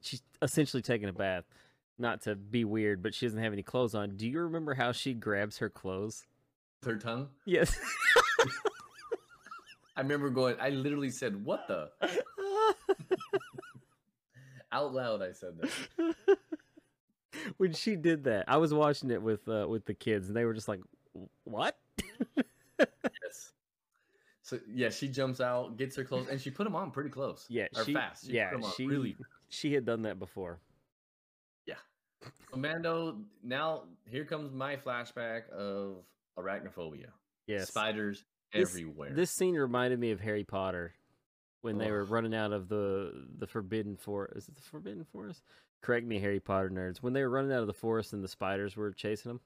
she's 0.00 0.22
essentially 0.40 0.80
taking 0.82 1.08
a 1.10 1.12
bath 1.12 1.44
not 1.98 2.22
to 2.22 2.34
be 2.36 2.64
weird 2.64 3.02
but 3.02 3.12
she 3.12 3.26
doesn't 3.26 3.42
have 3.42 3.52
any 3.52 3.62
clothes 3.62 3.94
on 3.94 4.16
do 4.16 4.26
you 4.26 4.38
remember 4.40 4.72
how 4.72 4.92
she 4.92 5.12
grabs 5.12 5.58
her 5.58 5.68
clothes 5.68 6.24
Her 6.86 6.96
tongue. 6.96 7.28
yes 7.44 7.76
I 9.96 10.00
remember 10.00 10.28
going. 10.30 10.56
I 10.60 10.70
literally 10.70 11.10
said, 11.10 11.44
"What 11.44 11.68
the?" 11.68 11.90
Out 14.72 14.92
loud, 14.92 15.22
I 15.22 15.32
said 15.32 15.58
that. 15.60 16.16
when 17.58 17.72
she 17.72 17.94
did 17.96 18.24
that 18.24 18.44
i 18.48 18.56
was 18.56 18.72
watching 18.72 19.10
it 19.10 19.20
with 19.20 19.46
uh, 19.48 19.66
with 19.68 19.84
the 19.84 19.92
kids 19.92 20.28
and 20.28 20.36
they 20.36 20.44
were 20.44 20.54
just 20.54 20.68
like 20.68 20.80
what 21.44 21.76
Yes. 22.78 23.52
So 24.42 24.58
yeah, 24.72 24.90
she 24.90 25.08
jumps 25.08 25.40
out, 25.40 25.76
gets 25.76 25.96
her 25.96 26.04
clothes, 26.04 26.28
and 26.30 26.40
she 26.40 26.50
put 26.50 26.64
them 26.64 26.76
on 26.76 26.90
pretty 26.90 27.10
close. 27.10 27.46
yeah 27.48 27.66
or 27.76 27.84
she 27.84 27.92
fast. 27.94 28.26
She 28.26 28.32
yeah 28.32 28.50
put 28.50 28.56
'em 28.58 28.64
on 28.64 28.72
she 28.76 28.86
really. 28.86 29.16
she 29.48 29.72
had 29.74 29.84
done 29.84 30.02
that 30.02 30.18
before 30.18 30.60
Yeah, 31.66 31.74
Amando. 32.52 33.22
Now 33.42 33.84
here 34.06 34.24
comes 34.24 34.52
my 34.52 34.76
flashback 34.76 35.48
of 35.50 36.04
arachnophobia. 36.38 37.08
yes 37.46 37.68
Spiders 37.68 38.24
everywhere. 38.54 39.12
This 39.12 39.30
scene 39.30 39.54
reminded 39.54 39.98
me 39.98 40.10
of 40.10 40.20
Harry 40.20 40.44
Potter 40.44 40.94
when 41.62 41.78
they 41.78 41.90
were 41.90 42.04
running 42.04 42.34
out 42.34 42.52
of 42.52 42.68
the 42.68 43.26
the 43.38 43.46
forbidden 43.46 43.96
forest. 43.96 44.36
Is 44.36 44.48
it 44.48 44.56
the 44.56 44.62
forbidden 44.62 45.04
forest? 45.04 45.42
Correct 45.80 46.06
me, 46.06 46.18
Harry 46.18 46.40
Potter 46.40 46.70
nerds. 46.70 46.98
When 46.98 47.12
they 47.12 47.22
were 47.22 47.30
running 47.30 47.52
out 47.52 47.60
of 47.60 47.66
the 47.66 47.74
forest 47.74 48.12
and 48.12 48.22
the 48.22 48.28
spiders 48.28 48.76
were 48.76 48.92
chasing 48.92 49.30
them. 49.30 49.40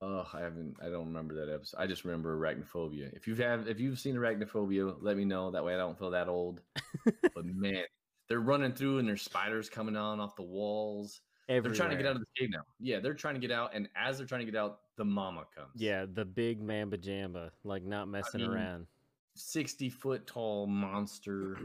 Oh, 0.00 0.26
I 0.32 0.40
haven't. 0.40 0.76
I 0.82 0.86
don't 0.86 1.06
remember 1.06 1.34
that 1.34 1.52
episode. 1.52 1.78
I 1.78 1.86
just 1.86 2.04
remember 2.04 2.36
arachnophobia. 2.36 3.14
If 3.14 3.28
you've 3.28 3.38
have, 3.38 3.68
if 3.68 3.78
you've 3.78 4.00
seen 4.00 4.16
arachnophobia, 4.16 4.96
let 5.00 5.16
me 5.16 5.24
know. 5.24 5.50
That 5.52 5.64
way, 5.64 5.74
I 5.74 5.76
don't 5.76 5.96
feel 5.98 6.10
that 6.10 6.28
old. 6.28 6.60
but 7.04 7.44
man, 7.44 7.84
they're 8.28 8.40
running 8.40 8.72
through 8.72 8.98
and 8.98 9.06
there's 9.06 9.22
spiders 9.22 9.70
coming 9.70 9.96
on 9.96 10.18
off 10.18 10.34
the 10.34 10.42
walls. 10.42 11.20
Everywhere. 11.48 11.70
They're 11.70 11.76
trying 11.76 11.90
to 11.90 12.02
get 12.02 12.06
out 12.06 12.16
of 12.16 12.22
the 12.22 12.26
cave 12.36 12.50
now. 12.50 12.62
Yeah, 12.80 12.98
they're 12.98 13.14
trying 13.14 13.34
to 13.34 13.40
get 13.40 13.52
out, 13.52 13.70
and 13.74 13.88
as 13.94 14.18
they're 14.18 14.26
trying 14.26 14.44
to 14.44 14.50
get 14.50 14.58
out, 14.58 14.80
the 14.96 15.04
mama 15.04 15.44
comes. 15.54 15.70
Yeah, 15.74 16.06
the 16.12 16.24
big 16.24 16.60
mamba 16.60 16.98
jamba, 16.98 17.50
like 17.64 17.84
not 17.84 18.08
messing 18.08 18.42
mean, 18.42 18.50
around. 18.50 18.86
sixty 19.34 19.88
foot 19.88 20.26
tall 20.26 20.66
monster, 20.66 21.58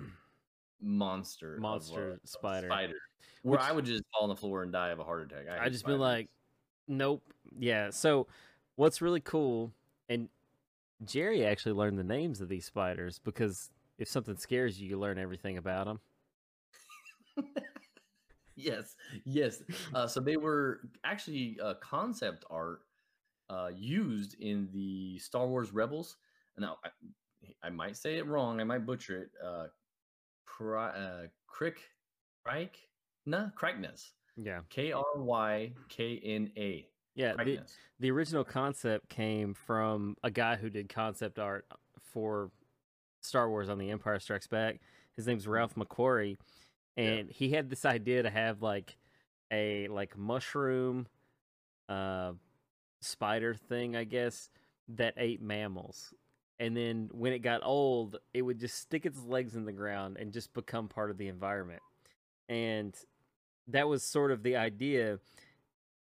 monster, 0.82 1.58
Monster 1.62 2.12
of 2.13 2.20
a 2.24 2.28
spider. 2.28 2.68
spider. 2.68 2.94
Where 3.44 3.60
Which- 3.60 3.62
I 3.62 3.72
would 3.72 3.86
just 3.86 4.04
fall 4.13 4.24
on 4.24 4.30
the 4.30 4.36
floor 4.36 4.63
and 4.63 4.72
die 4.72 4.90
of 4.90 5.00
a 5.00 5.04
heart 5.04 5.32
attack. 5.32 5.48
I 5.50 5.63
hate 5.63 5.72
just 5.72 5.86
been 5.86 6.00
like, 6.00 6.30
nope. 6.88 7.22
Yeah. 7.58 7.90
So, 7.92 8.28
what's 8.76 9.02
really 9.02 9.22
cool, 9.22 9.72
and 10.10 10.30
Jerry 11.06 11.46
actually 11.46 11.74
learned 11.74 12.00
the 12.00 12.04
names 12.04 12.42
of 12.42 12.50
these 12.50 12.66
spiders 12.66 13.20
because 13.24 13.70
if 13.98 14.08
something 14.08 14.36
scares 14.38 14.80
you, 14.82 14.90
you 14.90 15.00
learn 15.00 15.18
everything 15.18 15.58
about 15.58 15.86
them. 15.86 16.00
yes, 18.56 18.96
yes. 19.26 19.62
Uh, 19.94 20.08
so 20.08 20.20
they 20.20 20.38
were 20.38 20.82
actually 21.04 21.58
uh, 21.63 21.76
concept 21.76 22.46
art 22.50 22.82
uh, 23.50 23.70
used 23.76 24.36
in 24.40 24.70
the 24.74 25.18
Star 25.20 25.48
Wars 25.48 25.72
Rebels. 25.72 26.18
Now, 26.58 26.78
I, 26.84 26.90
I 27.64 27.70
might 27.70 27.96
say 27.98 28.18
it 28.18 28.26
wrong. 28.26 28.60
I 28.60 28.64
might 28.64 28.86
butcher 28.86 29.24
it. 29.24 29.32
Uh, 29.44 29.68
Cry, 30.46 30.90
uh, 30.90 31.28
Crick, 31.48 31.80
Crike, 32.44 32.78
nah, 33.26 33.50
Kryknas. 33.56 34.12
Yeah. 34.36 34.62
K 34.70 34.92
R 34.92 35.04
Y 35.16 35.72
K 35.90 36.20
N 36.24 36.52
A. 36.58 36.88
Yeah. 37.16 37.34
The, 37.44 37.62
the 38.00 38.12
original 38.12 38.44
concept 38.44 39.10
came 39.10 39.54
from 39.54 40.16
a 40.24 40.30
guy 40.30 40.56
who 40.56 40.70
did 40.70 40.90
concept 40.90 41.40
art 41.40 41.66
for 42.00 42.52
Star 43.22 43.50
Wars 43.50 43.70
on 43.70 43.80
The 43.80 43.90
Empire 43.90 44.20
Strikes 44.20 44.48
Back. 44.48 44.80
His 45.16 45.26
name's 45.26 45.48
Ralph 45.48 45.74
McQuarrie, 45.76 46.38
Yeah. 46.96 47.04
and 47.04 47.32
he 47.32 47.50
had 47.50 47.70
this 47.70 47.86
idea 47.86 48.22
to 48.22 48.30
have 48.30 48.62
like 48.62 48.96
a 49.52 49.88
like 49.88 50.16
mushroom, 50.16 51.08
uh, 51.90 52.34
spider 53.02 53.54
thing, 53.54 53.96
I 53.96 54.04
guess, 54.04 54.50
that 54.90 55.14
ate 55.18 55.42
mammals. 55.42 56.14
And 56.60 56.76
then 56.76 57.10
when 57.12 57.34
it 57.34 57.40
got 57.40 57.62
old, 57.64 58.18
it 58.34 58.42
would 58.42 58.60
just 58.60 58.78
stick 58.78 59.06
its 59.06 59.24
legs 59.24 59.56
in 59.56 59.66
the 59.66 59.72
ground 59.72 60.18
and 60.20 60.34
just 60.34 60.54
become 60.54 60.88
part 60.88 61.12
of 61.12 61.18
the 61.18 61.28
environment. 61.28 61.82
And 62.50 62.96
that 63.68 63.88
was 63.88 64.04
sort 64.04 64.32
of 64.32 64.42
the 64.44 64.56
idea 64.56 65.20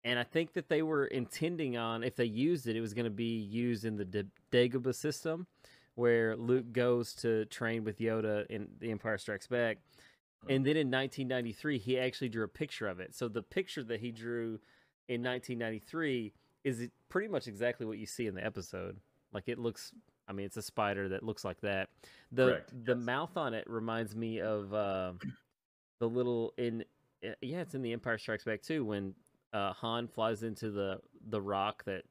and 0.04 0.18
I 0.18 0.24
think 0.24 0.54
that 0.54 0.68
they 0.68 0.82
were 0.82 1.06
intending 1.06 1.76
on 1.76 2.02
if 2.02 2.16
they 2.16 2.24
used 2.24 2.66
it, 2.66 2.76
it 2.76 2.80
was 2.80 2.94
going 2.94 3.04
to 3.04 3.10
be 3.10 3.38
used 3.38 3.84
in 3.84 3.96
the 3.96 4.04
D- 4.04 4.24
Dagobah 4.50 4.94
system, 4.94 5.46
where 5.94 6.36
Luke 6.36 6.72
goes 6.72 7.12
to 7.16 7.44
train 7.46 7.84
with 7.84 7.98
Yoda 7.98 8.46
in 8.46 8.68
The 8.78 8.90
Empire 8.90 9.18
Strikes 9.18 9.46
Back. 9.46 9.78
And 10.48 10.64
then 10.64 10.76
in 10.78 10.90
1993, 10.90 11.78
he 11.78 11.98
actually 11.98 12.30
drew 12.30 12.44
a 12.44 12.48
picture 12.48 12.86
of 12.86 12.98
it. 12.98 13.14
So 13.14 13.28
the 13.28 13.42
picture 13.42 13.82
that 13.84 14.00
he 14.00 14.10
drew 14.10 14.58
in 15.06 15.22
1993 15.22 16.32
is 16.64 16.80
it- 16.80 16.92
pretty 17.08 17.28
much 17.28 17.46
exactly 17.48 17.86
what 17.86 17.98
you 17.98 18.06
see 18.06 18.26
in 18.26 18.34
the 18.34 18.44
episode. 18.44 18.98
Like 19.32 19.48
it 19.48 19.58
looks, 19.58 19.92
I 20.28 20.32
mean, 20.32 20.46
it's 20.46 20.56
a 20.56 20.62
spider 20.62 21.08
that 21.10 21.22
looks 21.22 21.44
like 21.44 21.60
that. 21.60 21.88
The 22.32 22.46
Correct, 22.50 22.84
the 22.84 22.94
yes. 22.96 23.04
mouth 23.04 23.36
on 23.36 23.54
it 23.54 23.68
reminds 23.68 24.14
me 24.16 24.40
of 24.40 24.72
uh, 24.74 25.12
the 25.98 26.08
little 26.08 26.52
in 26.56 26.84
uh, 27.24 27.30
yeah, 27.42 27.60
it's 27.60 27.74
in 27.74 27.82
the 27.82 27.92
Empire 27.92 28.18
Strikes 28.18 28.44
Back 28.44 28.62
too 28.62 28.84
when 28.84 29.14
uh, 29.52 29.72
Han 29.74 30.08
flies 30.08 30.42
into 30.42 30.70
the 30.70 31.00
the 31.28 31.40
rock 31.40 31.84
that 31.84 32.04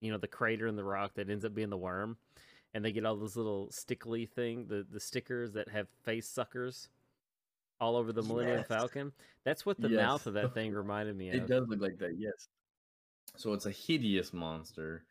you 0.00 0.10
know 0.12 0.18
the 0.18 0.28
crater 0.28 0.66
in 0.66 0.76
the 0.76 0.84
rock 0.84 1.14
that 1.14 1.30
ends 1.30 1.44
up 1.44 1.54
being 1.54 1.70
the 1.70 1.76
worm, 1.76 2.16
and 2.74 2.84
they 2.84 2.92
get 2.92 3.04
all 3.06 3.16
those 3.16 3.36
little 3.36 3.70
stickly 3.70 4.26
thing 4.26 4.66
the 4.68 4.84
the 4.90 5.00
stickers 5.00 5.52
that 5.52 5.68
have 5.68 5.88
face 6.04 6.28
suckers 6.28 6.88
all 7.80 7.96
over 7.96 8.12
the 8.12 8.22
Millennium 8.22 8.58
Yes. 8.58 8.66
Falcon. 8.68 9.12
That's 9.44 9.64
what 9.66 9.80
the 9.80 9.88
Yes. 9.88 9.96
mouth 10.00 10.26
of 10.26 10.34
that 10.34 10.54
thing 10.54 10.72
reminded 10.72 11.16
me 11.16 11.30
of. 11.30 11.34
It 11.36 11.46
does 11.48 11.66
look 11.68 11.80
like 11.80 11.98
that, 11.98 12.14
yes. 12.18 12.48
So 13.36 13.52
it's 13.54 13.66
a 13.66 13.70
hideous 13.70 14.32
monster, 14.32 15.04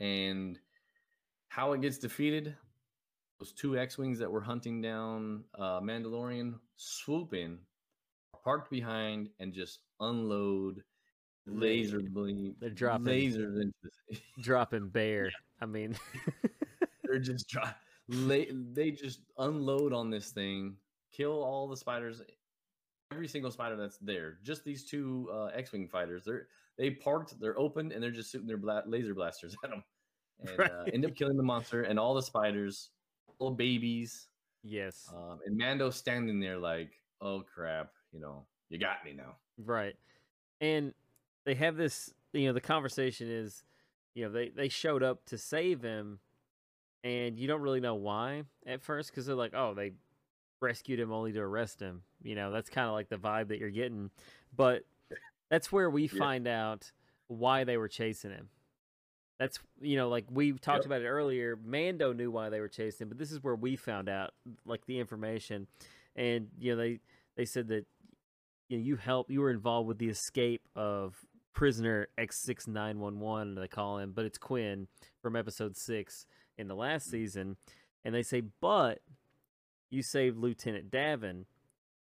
and 0.00 0.58
how 1.48 1.72
it 1.72 1.80
gets 1.80 1.98
defeated? 1.98 2.54
Those 3.40 3.52
two 3.52 3.76
X-wings 3.76 4.18
that 4.20 4.30
were 4.30 4.40
hunting 4.40 4.80
down 4.80 5.44
uh, 5.58 5.80
Mandalorian 5.80 6.54
swoop 6.76 7.34
in, 7.34 7.58
parked 8.44 8.70
behind, 8.70 9.28
and 9.40 9.52
just 9.52 9.80
unload 10.00 10.82
laser 11.46 11.98
beam. 12.00 12.54
They're 12.60 12.70
dropping- 12.70 13.04
lasers 13.06 13.60
into. 13.60 13.74
This. 14.08 14.20
Dropping 14.40 14.88
bear. 14.88 15.30
I 15.60 15.66
mean, 15.66 15.96
They're 17.04 17.18
just 17.18 17.48
dro- 17.48 17.62
la- 18.08 18.44
They 18.72 18.92
just 18.92 19.20
unload 19.38 19.92
on 19.92 20.10
this 20.10 20.30
thing, 20.30 20.76
kill 21.12 21.42
all 21.42 21.68
the 21.68 21.76
spiders, 21.76 22.22
every 23.12 23.28
single 23.28 23.50
spider 23.50 23.76
that's 23.76 23.98
there. 23.98 24.38
Just 24.42 24.64
these 24.64 24.84
two 24.84 25.28
uh, 25.32 25.46
X-wing 25.54 25.88
fighters. 25.88 26.24
They're 26.24 26.46
they 26.78 26.90
parked. 26.90 27.38
They're 27.40 27.58
open, 27.58 27.92
and 27.92 28.02
they're 28.02 28.10
just 28.10 28.30
shooting 28.32 28.46
their 28.46 28.56
bla- 28.56 28.82
laser 28.86 29.14
blasters 29.14 29.54
at 29.64 29.70
them, 29.70 29.84
and 30.46 30.60
uh, 30.60 30.84
end 30.92 31.04
up 31.04 31.14
killing 31.14 31.36
the 31.36 31.42
monster 31.42 31.82
and 31.82 31.98
all 31.98 32.14
the 32.14 32.22
spiders, 32.22 32.90
little 33.38 33.54
babies. 33.54 34.28
yes, 34.62 35.08
Um, 35.14 35.38
and 35.46 35.56
Mando 35.56 35.90
standing 35.90 36.40
there 36.40 36.58
like, 36.58 36.90
oh 37.20 37.42
crap, 37.42 37.90
you 38.12 38.20
know, 38.20 38.46
you 38.68 38.78
got 38.78 39.04
me 39.04 39.12
now. 39.12 39.36
right. 39.58 39.94
And 40.60 40.94
they 41.44 41.54
have 41.54 41.76
this. 41.76 42.12
You 42.32 42.46
know, 42.48 42.52
the 42.52 42.60
conversation 42.60 43.30
is, 43.30 43.62
you 44.14 44.24
know, 44.24 44.30
they 44.32 44.48
they 44.48 44.68
showed 44.68 45.02
up 45.02 45.24
to 45.26 45.38
save 45.38 45.82
him, 45.82 46.18
and 47.04 47.38
you 47.38 47.46
don't 47.46 47.60
really 47.60 47.80
know 47.80 47.94
why 47.96 48.44
at 48.66 48.82
first 48.82 49.10
because 49.10 49.26
they're 49.26 49.34
like, 49.36 49.52
oh, 49.54 49.74
they 49.74 49.92
rescued 50.60 50.98
him 50.98 51.12
only 51.12 51.32
to 51.32 51.40
arrest 51.40 51.80
him. 51.80 52.02
You 52.22 52.34
know, 52.34 52.50
that's 52.50 52.70
kind 52.70 52.86
of 52.88 52.94
like 52.94 53.08
the 53.08 53.16
vibe 53.18 53.48
that 53.48 53.58
you're 53.58 53.70
getting. 53.70 54.10
But 54.56 54.82
that's 55.54 55.70
where 55.70 55.88
we 55.88 56.08
Yeah. 56.08 56.18
find 56.18 56.48
out 56.48 56.90
why 57.28 57.62
they 57.62 57.76
were 57.76 57.86
chasing 57.88 58.32
him. 58.32 58.48
That's 59.38 59.60
you 59.80 59.96
know, 59.96 60.08
like 60.08 60.26
we 60.30 60.52
talked 60.52 60.78
Yep. 60.80 60.86
about 60.86 61.02
it 61.02 61.06
earlier. 61.08 61.56
Mando 61.56 62.12
knew 62.12 62.30
why 62.30 62.48
they 62.50 62.58
were 62.60 62.68
chasing 62.68 63.04
him, 63.04 63.08
but 63.10 63.18
this 63.18 63.30
is 63.30 63.42
where 63.42 63.54
we 63.54 63.76
found 63.76 64.08
out 64.08 64.34
like 64.64 64.84
the 64.86 64.98
information. 64.98 65.68
And 66.16 66.50
you 66.58 66.72
know, 66.72 66.76
they 66.82 67.00
they 67.36 67.44
said 67.44 67.68
that 67.68 67.86
you 68.68 68.78
know, 68.78 68.82
you 68.84 68.96
helped 68.96 69.30
you 69.30 69.40
were 69.42 69.50
involved 69.50 69.86
with 69.88 69.98
the 69.98 70.08
escape 70.08 70.66
of 70.74 71.24
prisoner 71.52 72.08
X6911 72.18 73.54
they 73.54 73.68
call 73.68 73.98
him, 73.98 74.12
but 74.12 74.24
it's 74.24 74.38
Quinn 74.38 74.88
from 75.22 75.36
episode 75.36 75.76
6 75.76 76.26
in 76.58 76.66
the 76.68 76.74
last 76.74 77.08
season. 77.08 77.56
And 78.04 78.12
they 78.14 78.22
say, 78.24 78.40
"But 78.40 79.00
you 79.90 80.02
saved 80.02 80.36
Lieutenant 80.36 80.90
Davan 80.90 81.44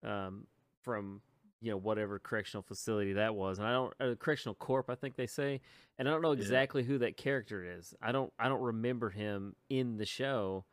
um, 0.03 0.47
from 0.81 1.21
you 1.61 1.71
know 1.71 1.77
whatever 1.77 2.19
correctional 2.19 2.61
facility 2.63 3.13
that 3.13 3.35
was, 3.35 3.57
and 3.59 3.67
I 3.67 3.71
don't 3.71 3.93
uh, 3.99 4.15
correctional 4.15 4.55
corp 4.55 4.89
I 4.89 4.95
think 4.95 5.15
they 5.15 5.27
say, 5.27 5.61
and 5.97 6.07
I 6.07 6.11
don't 6.11 6.21
know 6.21 6.31
Yeah. 6.33 6.39
exactly 6.39 6.83
who 6.83 6.97
that 6.99 7.17
character 7.17 7.63
is. 7.63 7.93
I 8.01 8.11
don't 8.11 8.31
I 8.39 8.47
don't 8.49 8.61
remember 8.61 9.09
him 9.09 9.55
in 9.69 9.97
the 9.97 10.05
show, 10.05 10.65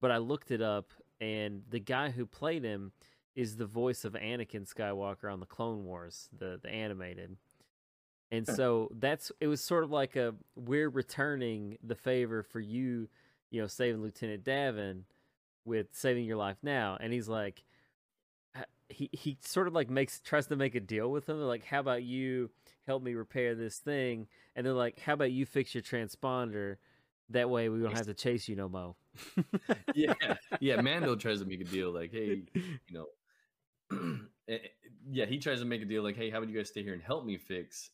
but 0.00 0.10
I 0.10 0.18
looked 0.18 0.50
it 0.50 0.60
up, 0.62 0.92
and 1.20 1.62
the 1.68 1.80
guy 1.80 2.10
who 2.10 2.26
played 2.26 2.64
him 2.64 2.92
is 3.34 3.56
the 3.56 3.66
voice 3.66 4.04
of 4.04 4.14
Anakin 4.14 4.66
Skywalker 4.72 5.30
on 5.32 5.40
the 5.40 5.46
Clone 5.46 5.84
Wars, 5.84 6.28
the 6.36 6.58
the 6.62 6.70
animated. 6.70 7.36
And 8.32 8.44
so 8.46 8.90
that's 8.98 9.30
it 9.40 9.46
was 9.46 9.60
sort 9.60 9.84
of 9.84 9.90
like 9.90 10.16
a 10.16 10.34
we're 10.56 10.88
returning 10.88 11.78
the 11.82 11.94
favor 11.94 12.42
for 12.42 12.58
you, 12.60 13.08
you 13.50 13.60
know, 13.60 13.68
saving 13.68 14.02
Lieutenant 14.02 14.42
Davan 14.42 15.02
with 15.64 15.86
saving 15.92 16.24
your 16.24 16.36
life 16.36 16.56
now. 16.62 16.96
And 17.00 17.12
he's 17.12 17.28
like 17.28 17.62
he 18.88 19.10
he 19.12 19.38
sort 19.42 19.66
of 19.66 19.74
like 19.74 19.90
makes 19.90 20.20
tries 20.20 20.46
to 20.48 20.56
make 20.56 20.74
a 20.74 20.80
deal 20.80 21.10
with 21.10 21.26
them. 21.26 21.40
Like, 21.40 21.64
how 21.64 21.80
about 21.80 22.02
you 22.02 22.50
help 22.86 23.02
me 23.02 23.14
repair 23.14 23.54
this 23.54 23.78
thing? 23.78 24.28
And 24.54 24.64
they're 24.64 24.72
like, 24.72 25.00
how 25.00 25.14
about 25.14 25.32
you 25.32 25.46
fix 25.46 25.74
your 25.74 25.82
transponder? 25.82 26.76
That 27.30 27.50
way 27.50 27.68
we 27.68 27.80
don't 27.80 27.96
have 27.96 28.06
to 28.06 28.14
chase 28.14 28.48
you 28.48 28.54
no 28.54 28.68
more. 28.68 28.94
yeah, 29.94 30.14
yeah. 30.60 30.80
Mando 30.80 31.16
tries 31.16 31.40
to 31.40 31.44
make 31.46 31.60
a 31.60 31.64
deal 31.64 31.92
like, 31.92 32.12
hey, 32.12 32.42
you 32.54 32.78
know, 32.92 33.06
eh, 34.48 34.58
yeah, 35.10 35.26
he 35.26 35.38
tries 35.38 35.58
to 35.58 35.64
make 35.64 35.82
a 35.82 35.86
deal 35.86 36.04
like, 36.04 36.16
hey, 36.16 36.30
how 36.30 36.38
about 36.38 36.48
you 36.50 36.56
guys 36.56 36.68
stay 36.68 36.84
here 36.84 36.94
and 36.94 37.02
help 37.02 37.24
me 37.24 37.36
fix, 37.36 37.90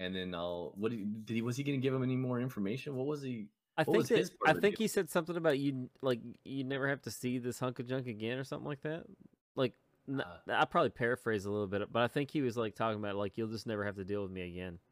and 0.00 0.14
then 0.14 0.34
I'll. 0.34 0.74
What 0.76 0.92
did 0.92 1.34
he, 1.34 1.40
was 1.42 1.56
he 1.56 1.62
going 1.62 1.80
to 1.80 1.82
give 1.82 1.94
him 1.94 2.02
any 2.02 2.16
more 2.16 2.40
information? 2.40 2.94
What 2.96 3.06
was 3.06 3.22
he? 3.22 3.48
I 3.76 3.84
What 3.84 4.06
think 4.06 4.08
that, 4.08 4.30
I 4.44 4.52
think 4.52 4.76
deal? 4.76 4.84
he 4.84 4.88
said 4.88 5.10
something 5.10 5.36
about 5.36 5.58
you 5.58 5.88
like 6.02 6.20
you 6.44 6.62
never 6.64 6.88
have 6.88 7.02
to 7.02 7.10
see 7.10 7.38
this 7.38 7.58
hunk 7.58 7.78
of 7.78 7.88
junk 7.88 8.06
again 8.06 8.38
or 8.38 8.44
something 8.44 8.68
like 8.68 8.82
that. 8.82 9.04
Like 9.56 9.72
Uh. 10.12 10.22
I 10.48 10.64
probably 10.64 10.90
paraphrase 10.90 11.44
a 11.44 11.50
little 11.50 11.66
bit, 11.66 11.82
but 11.90 12.02
I 12.02 12.08
think 12.08 12.30
he 12.30 12.42
was 12.42 12.56
like 12.56 12.74
talking 12.74 12.98
about 12.98 13.16
like 13.16 13.36
you'll 13.36 13.48
just 13.48 13.66
never 13.66 13.84
have 13.84 13.96
to 13.96 14.04
deal 14.04 14.22
with 14.22 14.30
me 14.30 14.42
again. 14.42 14.78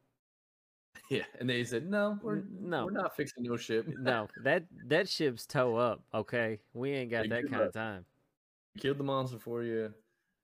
Yeah, 1.09 1.25
and 1.40 1.48
they 1.48 1.64
said, 1.64 1.90
no, 1.90 2.18
we're 2.22 2.42
no. 2.59 2.87
we're 2.87 2.90
not 2.92 3.16
fixing 3.16 3.44
your 3.44 3.59
ship. 3.59 3.87
No, 3.98 4.29
that 4.44 4.64
that 4.87 5.09
ship's 5.09 5.46
toe 5.46 5.77
up. 5.77 6.03
Okay, 6.14 6.61
we 6.75 6.92
ain't 6.92 7.11
got 7.11 7.29
that 7.29 7.51
kind 7.51 7.62
of 7.62 7.72
time. 7.72 8.05
Killed 8.79 8.98
the 8.98 9.05
monster 9.05 9.38
for 9.38 9.62
you. 9.62 9.92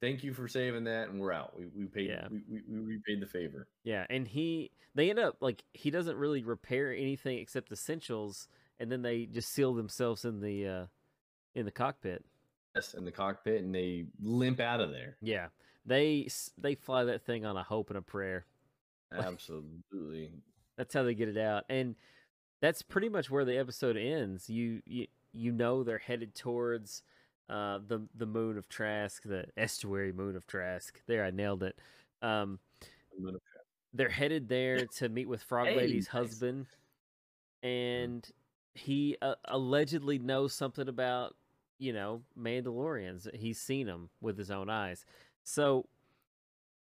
Thank 0.01 0.23
you 0.23 0.33
for 0.33 0.47
saving 0.47 0.85
that, 0.85 1.09
and 1.09 1.21
we're 1.21 1.33
out. 1.33 1.57
We 1.59 1.69
we 1.75 1.87
paid. 1.87 2.11
Yeah. 2.11 2.27
We, 2.31 2.43
we 2.49 2.63
we 2.69 2.79
repaid 2.81 3.21
the 3.21 3.27
favor. 3.27 3.69
Yeah, 3.85 4.07
and 4.11 4.29
he 4.29 4.71
they 4.95 5.11
end 5.11 5.19
up 5.19 5.37
like 5.41 5.65
he 5.73 5.91
doesn't 5.91 6.17
really 6.17 6.43
repair 6.43 6.93
anything 6.93 7.39
except 7.39 7.73
essentials, 7.73 8.49
and 8.79 8.91
then 8.93 9.03
they 9.03 9.27
just 9.27 9.51
seal 9.51 9.75
themselves 9.75 10.25
in 10.25 10.41
the 10.41 10.67
uh 10.67 10.87
in 11.55 11.65
the 11.65 11.73
cockpit. 11.73 12.25
In 12.95 13.05
the 13.05 13.13
cockpit, 13.13 13.63
and 13.63 13.75
they 13.75 14.07
limp 14.21 14.61
out 14.61 14.81
of 14.81 14.91
there. 14.91 15.17
Yeah, 15.21 15.49
they 15.85 16.29
they 16.57 16.75
fly 16.75 17.05
that 17.05 17.23
thing 17.25 17.45
on 17.45 17.57
a 17.57 17.63
hope 17.63 17.91
and 17.91 17.99
a 17.99 18.03
prayer. 18.03 18.47
Absolutely. 19.13 20.31
That's 20.77 20.95
how 20.95 21.03
they 21.03 21.15
get 21.15 21.29
it 21.29 21.39
out, 21.39 21.65
and 21.69 21.97
that's 22.61 22.83
pretty 22.83 23.09
much 23.09 23.31
where 23.31 23.45
the 23.45 23.59
episode 23.59 23.97
ends. 23.97 24.49
You 24.49 24.83
you 24.87 25.07
you 25.33 25.53
know 25.53 25.83
they're 25.83 25.99
headed 25.99 26.35
towards 26.35 27.03
uh 27.49 27.79
the 27.87 28.07
the 28.15 28.27
moon 28.27 28.59
of 28.59 28.69
Trask, 28.69 29.23
the 29.25 29.47
estuary 29.57 30.13
moon 30.13 30.37
of 30.37 30.47
Trask. 30.47 31.01
There, 31.07 31.25
I 31.25 31.31
nailed 31.31 31.63
it. 31.63 31.79
Um, 32.23 32.59
they're 33.93 34.09
headed 34.09 34.49
there 34.49 34.87
to 34.87 35.09
meet 35.09 35.29
with 35.29 35.43
Frog 35.43 35.69
Hey, 35.69 35.77
Lady's 35.77 36.07
nice. 36.07 36.13
husband, 36.13 36.67
and 37.63 38.29
he 38.75 39.17
uh, 39.23 39.35
allegedly 39.47 40.19
knows 40.19 40.53
something 40.53 40.89
about 40.89 41.35
you 41.79 41.93
know 41.93 42.23
Mandalorians. 42.39 43.35
He's 43.35 43.61
seen 43.61 43.87
them 43.87 44.11
with 44.21 44.39
his 44.39 44.51
own 44.51 44.71
eyes, 44.71 45.05
so 45.45 45.87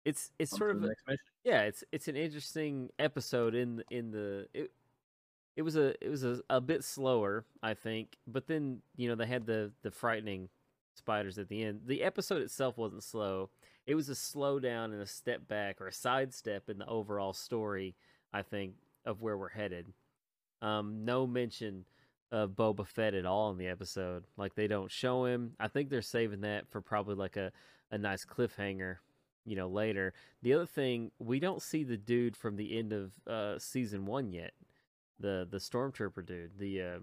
it's 0.05 0.31
it's 0.39 0.53
On 0.53 0.57
sort 0.59 0.71
of 0.77 0.83
a- 0.83 1.17
yeah, 1.43 1.61
it's 1.63 1.83
it's 1.91 2.07
an 2.07 2.15
interesting 2.15 2.89
episode 2.99 3.55
in 3.55 3.83
in 3.89 4.11
the 4.11 4.47
it, 4.53 4.71
it 5.55 5.63
was 5.63 5.75
a 5.77 5.93
it 6.05 6.09
was 6.09 6.23
a, 6.23 6.41
a 6.49 6.61
bit 6.61 6.83
slower, 6.83 7.45
I 7.63 7.73
think, 7.73 8.17
but 8.27 8.47
then 8.47 8.81
you 8.97 9.09
know 9.09 9.15
they 9.15 9.27
had 9.27 9.45
the 9.45 9.71
the 9.83 9.91
frightening 9.91 10.49
spiders 10.95 11.37
at 11.39 11.49
the 11.49 11.63
end. 11.63 11.81
The 11.87 12.03
episode 12.03 12.41
itself 12.41 12.77
wasn't 12.77 13.03
slow. 13.03 13.49
It 13.87 13.95
was 13.95 14.09
a 14.09 14.13
slowdown 14.13 14.85
and 14.85 15.01
a 15.01 15.07
step 15.07 15.47
back 15.47 15.81
or 15.81 15.87
a 15.87 15.93
sidestep 15.93 16.69
in 16.69 16.77
the 16.79 16.87
overall 16.87 17.33
story, 17.33 17.95
I 18.33 18.41
think, 18.43 18.75
of 19.05 19.21
where 19.21 19.37
we're 19.37 19.49
headed. 19.49 19.93
Um, 20.61 21.05
no 21.05 21.27
mention 21.27 21.85
of 22.31 22.51
Boba 22.51 22.85
Fett 22.85 23.13
at 23.13 23.25
all 23.25 23.51
in 23.51 23.57
the 23.57 23.67
episode. 23.67 24.25
Like 24.37 24.55
they 24.55 24.67
don't 24.67 24.91
show 24.91 25.25
him. 25.25 25.53
I 25.59 25.67
think 25.67 25.89
they're 25.89 26.01
saving 26.01 26.41
that 26.41 26.67
for 26.69 26.81
probably 26.81 27.15
like 27.15 27.37
a, 27.37 27.51
a 27.91 27.97
nice 27.97 28.25
cliffhanger, 28.25 28.97
you 29.45 29.55
know, 29.55 29.67
later. 29.69 30.13
The 30.41 30.53
other 30.53 30.65
thing, 30.65 31.11
we 31.19 31.39
don't 31.39 31.61
see 31.61 31.83
the 31.83 31.97
dude 31.97 32.35
from 32.35 32.55
the 32.57 32.77
end 32.77 32.91
of 32.93 33.11
uh 33.27 33.59
season 33.59 34.05
one 34.05 34.31
yet. 34.31 34.53
The 35.19 35.47
the 35.49 35.57
stormtrooper 35.57 36.25
dude. 36.25 36.51
The 36.59 36.81
uh, 36.81 36.99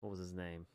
what 0.00 0.10
was 0.10 0.18
his 0.20 0.32
name? 0.32 0.66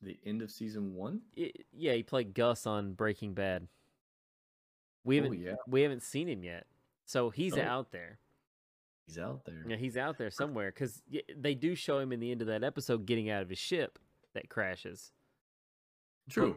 The 0.00 0.18
end 0.26 0.42
of 0.42 0.50
season 0.50 0.94
one. 0.94 1.20
I 1.38 1.52
yeah, 1.72 1.92
he 1.92 2.02
played 2.02 2.34
Gus 2.34 2.66
on 2.66 2.94
Breaking 2.94 3.34
Bad. 3.34 3.68
We 5.04 5.20
Oh, 5.20 5.24
haven't 5.24 5.40
yeah. 5.40 5.54
we 5.68 5.82
haven't 5.82 6.02
seen 6.02 6.28
him 6.28 6.42
yet, 6.44 6.66
so 7.04 7.30
he's 7.30 7.56
Oh. 7.56 7.62
out 7.62 7.92
there. 7.92 8.18
He's 9.06 9.18
out 9.18 9.44
there. 9.44 9.64
Yeah, 9.68 9.76
he's 9.76 9.96
out 9.96 10.16
there 10.18 10.30
somewhere 10.30 10.70
because 10.70 11.02
they 11.36 11.54
do 11.54 11.74
show 11.74 11.98
him 11.98 12.12
in 12.12 12.20
the 12.20 12.30
end 12.30 12.40
of 12.40 12.46
that 12.48 12.62
episode 12.64 13.04
getting 13.06 13.30
out 13.30 13.42
of 13.42 13.48
his 13.48 13.58
ship 13.58 13.98
that 14.34 14.48
crashes. 14.48 15.12
True. 16.30 16.56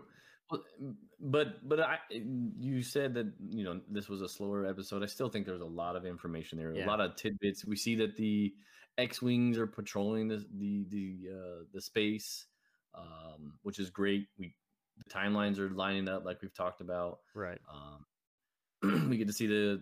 M- 0.52 0.98
But 1.20 1.68
but 1.68 1.80
I 1.80 1.98
you 2.12 2.84
said 2.84 3.16
that 3.16 3.32
you 3.50 3.64
know 3.64 3.82
this 3.90 4.08
was 4.08 4.22
a 4.22 4.30
slower 4.30 4.66
episode. 4.68 5.02
I 5.02 5.08
still 5.08 5.28
think 5.30 5.46
there's 5.48 5.62
a 5.62 5.66
lot 5.66 5.96
of 5.96 6.06
information 6.06 6.58
there, 6.60 6.72
Yeah. 6.74 6.86
a 6.86 6.88
lot 6.88 7.02
of 7.02 7.16
tidbits. 7.16 7.66
We 7.66 7.76
see 7.76 7.96
that 7.96 8.16
the 8.16 8.54
X 8.98 9.22
wings 9.24 9.58
are 9.58 9.66
patrolling 9.68 10.28
the 10.28 10.46
the 10.58 10.86
the 10.90 11.30
uh, 11.34 11.64
the 11.74 11.82
space, 11.82 12.46
um, 12.94 13.58
which 13.64 13.80
is 13.80 13.90
great. 13.90 14.28
We 14.38 14.54
the 14.98 15.10
timelines 15.10 15.58
are 15.58 15.70
lining 15.72 16.08
up 16.08 16.24
like 16.26 16.42
we've 16.44 16.54
talked 16.54 16.80
about. 16.80 17.20
Right. 17.34 17.60
Um, 17.74 19.10
we 19.10 19.18
get 19.18 19.28
to 19.28 19.34
see 19.34 19.48
the 19.48 19.82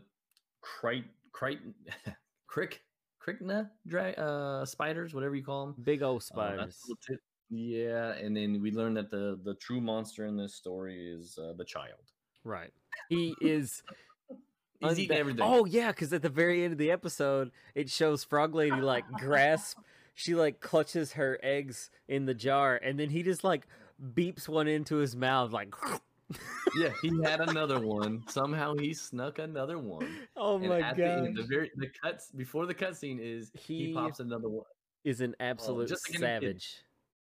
crite 0.62 1.06
crick 2.54 2.82
crickna 3.26 3.70
dra- 3.88 4.12
uh, 4.12 4.66
spiders, 4.66 5.14
whatever 5.14 5.36
you 5.36 5.44
call 5.44 5.66
them. 5.68 5.76
Big 5.84 6.04
old 6.04 6.18
Uh, 6.22 6.26
spiders. 6.26 6.60
that's 6.60 6.84
a 6.84 6.88
little 6.88 7.02
tip. 7.08 7.20
Yeah, 7.50 8.14
and 8.14 8.36
then 8.36 8.62
we 8.62 8.72
learn 8.72 8.94
that 8.96 9.10
the 9.12 9.40
the 9.44 9.56
true 9.56 9.82
monster 9.82 10.26
in 10.26 10.38
this 10.38 10.54
story 10.56 11.12
is 11.12 11.38
uh, 11.38 11.54
the 11.58 11.66
child. 11.66 12.12
right. 12.44 12.72
He 13.10 13.36
is. 13.42 13.82
He's 14.80 15.00
eating 15.00 15.18
everything. 15.18 15.42
Oh 15.44 15.66
yeah, 15.66 15.92
because 15.92 16.12
at 16.14 16.22
the 16.22 16.30
very 16.30 16.64
end 16.64 16.74
of 16.74 16.78
the 16.78 16.92
episode, 16.92 17.52
it 17.74 17.90
shows 17.90 18.24
Frog 18.24 18.54
Lady 18.54 18.82
like 18.82 19.06
grasp. 19.20 19.78
She 20.16 20.36
like 20.36 20.60
clutches 20.60 21.14
her 21.14 21.40
eggs 21.42 21.90
in 22.08 22.26
the 22.26 22.34
jar, 22.36 22.76
and 22.76 23.00
then 23.00 23.10
he 23.10 23.24
just 23.24 23.44
like 23.44 23.66
beeps 24.14 24.48
one 24.48 24.68
into 24.68 24.98
his 24.98 25.16
mouth, 25.16 25.52
like. 25.52 25.74
yeah, 26.76 26.90
he 27.02 27.10
had 27.24 27.42
another 27.42 27.80
one. 27.80 28.24
Somehow 28.28 28.76
he 28.76 28.94
snuck 28.94 29.40
another 29.40 29.78
one. 29.80 30.08
oh 30.36 30.56
And 30.58 30.68
my 30.70 30.80
at 30.82 30.96
the 30.96 31.02
god! 31.02 31.36
the 31.36 31.44
very 31.44 31.72
the 31.76 31.88
cuts 32.02 32.32
before 32.32 32.66
the 32.66 32.74
cutscene 32.76 33.20
is 33.22 33.52
he, 33.54 33.88
He- 33.88 33.94
pops 33.94 34.20
another 34.20 34.50
one. 34.50 34.66
Is 35.04 35.20
an 35.22 35.36
absolute 35.40 35.90
just 35.90 36.10
like 36.10 36.16
any 36.20 36.22
savage. 36.26 36.78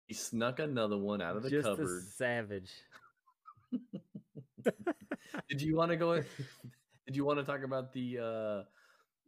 He 0.08 0.14
snuck 0.14 0.60
another 0.60 0.98
one 0.98 1.22
out 1.22 1.38
of 1.38 1.44
the 1.44 1.50
Just 1.50 1.68
cupboard. 1.68 1.86
a 2.00 2.02
savage. 2.02 2.72
Did 5.50 5.62
you 5.62 5.76
want 5.76 5.92
to 5.92 5.98
go? 5.98 6.16
Did 7.06 7.16
you 7.16 7.24
want 7.26 7.40
to 7.40 7.46
talk 7.46 7.64
about 7.64 7.94
the 7.94 8.20
uh 8.20 8.64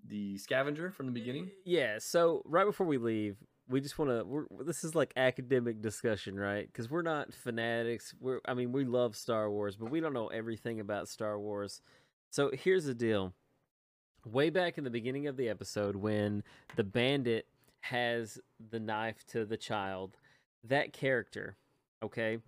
the 0.08 0.38
scavenger 0.38 0.92
from 0.92 1.06
the 1.06 1.12
beginning? 1.14 1.50
Yeah. 1.66 1.98
So 2.00 2.42
right 2.46 2.66
before 2.66 2.86
we 2.86 2.98
leave, 2.98 3.38
we 3.70 3.82
just 3.82 3.98
want 3.98 4.12
to. 4.12 4.48
This 4.64 4.84
is 4.84 4.96
like 4.96 5.14
academic 5.16 5.82
discussion, 5.82 6.40
right? 6.40 6.68
Because 6.68 6.90
we're 6.90 7.02
not 7.02 7.34
fanatics. 7.34 8.14
We're. 8.20 8.40
I 8.46 8.54
mean, 8.54 8.72
we 8.72 8.86
love 8.86 9.16
Star 9.16 9.50
Wars, 9.50 9.76
but 9.76 9.90
we 9.90 10.00
don't 10.00 10.14
know 10.14 10.28
everything 10.28 10.80
about 10.80 11.08
Star 11.08 11.40
Wars. 11.40 11.82
So 12.30 12.52
here's 12.54 12.86
the 12.86 12.94
deal. 12.94 13.34
Way 14.26 14.50
back 14.50 14.78
in 14.78 14.84
the 14.84 14.90
beginning 14.90 15.28
of 15.28 15.38
the 15.38 15.50
episode, 15.50 15.96
when 15.96 16.44
the 16.76 16.84
bandit 16.84 17.48
has 17.82 18.40
the 18.72 18.80
knife 18.80 19.26
to 19.28 19.46
the 19.46 19.58
child, 19.58 20.18
that 20.64 20.94
character, 20.94 21.58
okay, 22.02 22.40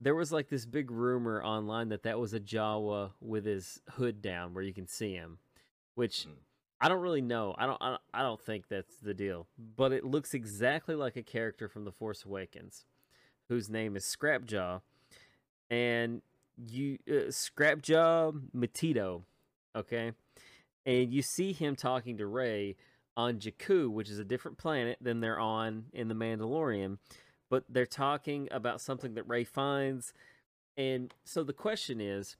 there 0.00 0.14
was 0.14 0.32
like 0.32 0.48
this 0.48 0.66
big 0.66 0.90
rumor 0.90 1.42
online 1.42 1.88
that 1.90 2.02
that 2.02 2.18
was 2.18 2.34
a 2.34 2.40
Jawa 2.40 3.12
with 3.20 3.44
his 3.44 3.80
hood 3.90 4.20
down, 4.20 4.52
where 4.52 4.64
you 4.64 4.74
can 4.74 4.88
see 4.88 5.14
him, 5.14 5.38
which 5.94 6.26
Mm. 6.26 6.36
I 6.84 6.88
don't 6.88 7.00
really 7.00 7.22
know. 7.22 7.54
I 7.56 7.64
don't. 7.64 7.80
I 8.12 8.20
don't, 8.20 8.40
think 8.42 8.68
that's 8.68 8.96
the 8.96 9.14
deal. 9.14 9.46
But 9.74 9.92
it 9.92 10.04
looks 10.04 10.34
exactly 10.34 10.94
like 10.94 11.16
a 11.16 11.22
character 11.22 11.66
from 11.66 11.86
The 11.86 11.92
Force 11.92 12.26
Awakens, 12.26 12.84
whose 13.48 13.70
name 13.70 13.96
is 13.96 14.04
Scrapjaw, 14.04 14.82
and 15.70 16.20
you 16.58 16.98
uh, 17.08 17.30
Scrapjaw 17.30 18.38
Matito, 18.54 19.22
okay, 19.74 20.12
and 20.84 21.10
you 21.10 21.22
see 21.22 21.54
him 21.54 21.74
talking 21.74 22.18
to 22.18 22.26
Rey 22.26 22.76
on 23.16 23.38
Jakku, 23.38 23.88
which 23.88 24.10
is 24.10 24.18
a 24.18 24.24
different 24.24 24.58
planet 24.58 24.98
than 25.00 25.20
they're 25.20 25.40
on 25.40 25.86
in 25.94 26.08
the 26.08 26.14
Mandalorian, 26.14 26.98
but 27.48 27.64
they're 27.66 27.86
talking 27.86 28.46
about 28.50 28.82
something 28.82 29.14
that 29.14 29.26
Rey 29.26 29.44
finds, 29.44 30.12
and 30.76 31.14
so 31.24 31.44
the 31.44 31.54
question 31.54 31.98
is, 31.98 32.36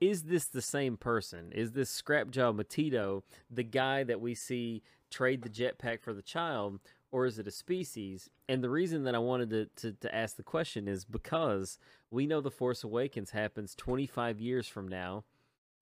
is 0.00 0.24
this 0.24 0.46
the 0.46 0.62
same 0.62 0.96
person? 0.96 1.52
Is 1.52 1.72
this 1.72 2.02
Scrapjaw 2.02 2.54
Matito 2.54 3.22
the 3.50 3.62
guy 3.62 4.04
that 4.04 4.20
we 4.20 4.34
see 4.34 4.82
trade 5.10 5.42
the 5.42 5.48
jetpack 5.48 6.02
for 6.02 6.12
the 6.12 6.22
child, 6.22 6.80
or 7.10 7.26
is 7.26 7.38
it 7.38 7.46
a 7.46 7.52
species? 7.52 8.28
And 8.48 8.62
the 8.62 8.70
reason 8.70 9.04
that 9.04 9.14
I 9.14 9.18
wanted 9.18 9.50
to, 9.50 9.66
to, 9.76 9.92
to 9.92 10.14
ask 10.14 10.36
the 10.36 10.42
question 10.42 10.88
is 10.88 11.04
because 11.04 11.78
we 12.10 12.26
know 12.26 12.40
The 12.40 12.50
Force 12.50 12.84
Awakens 12.84 13.30
happens 13.30 13.74
25 13.74 14.40
years 14.40 14.68
from 14.68 14.88
now, 14.88 15.24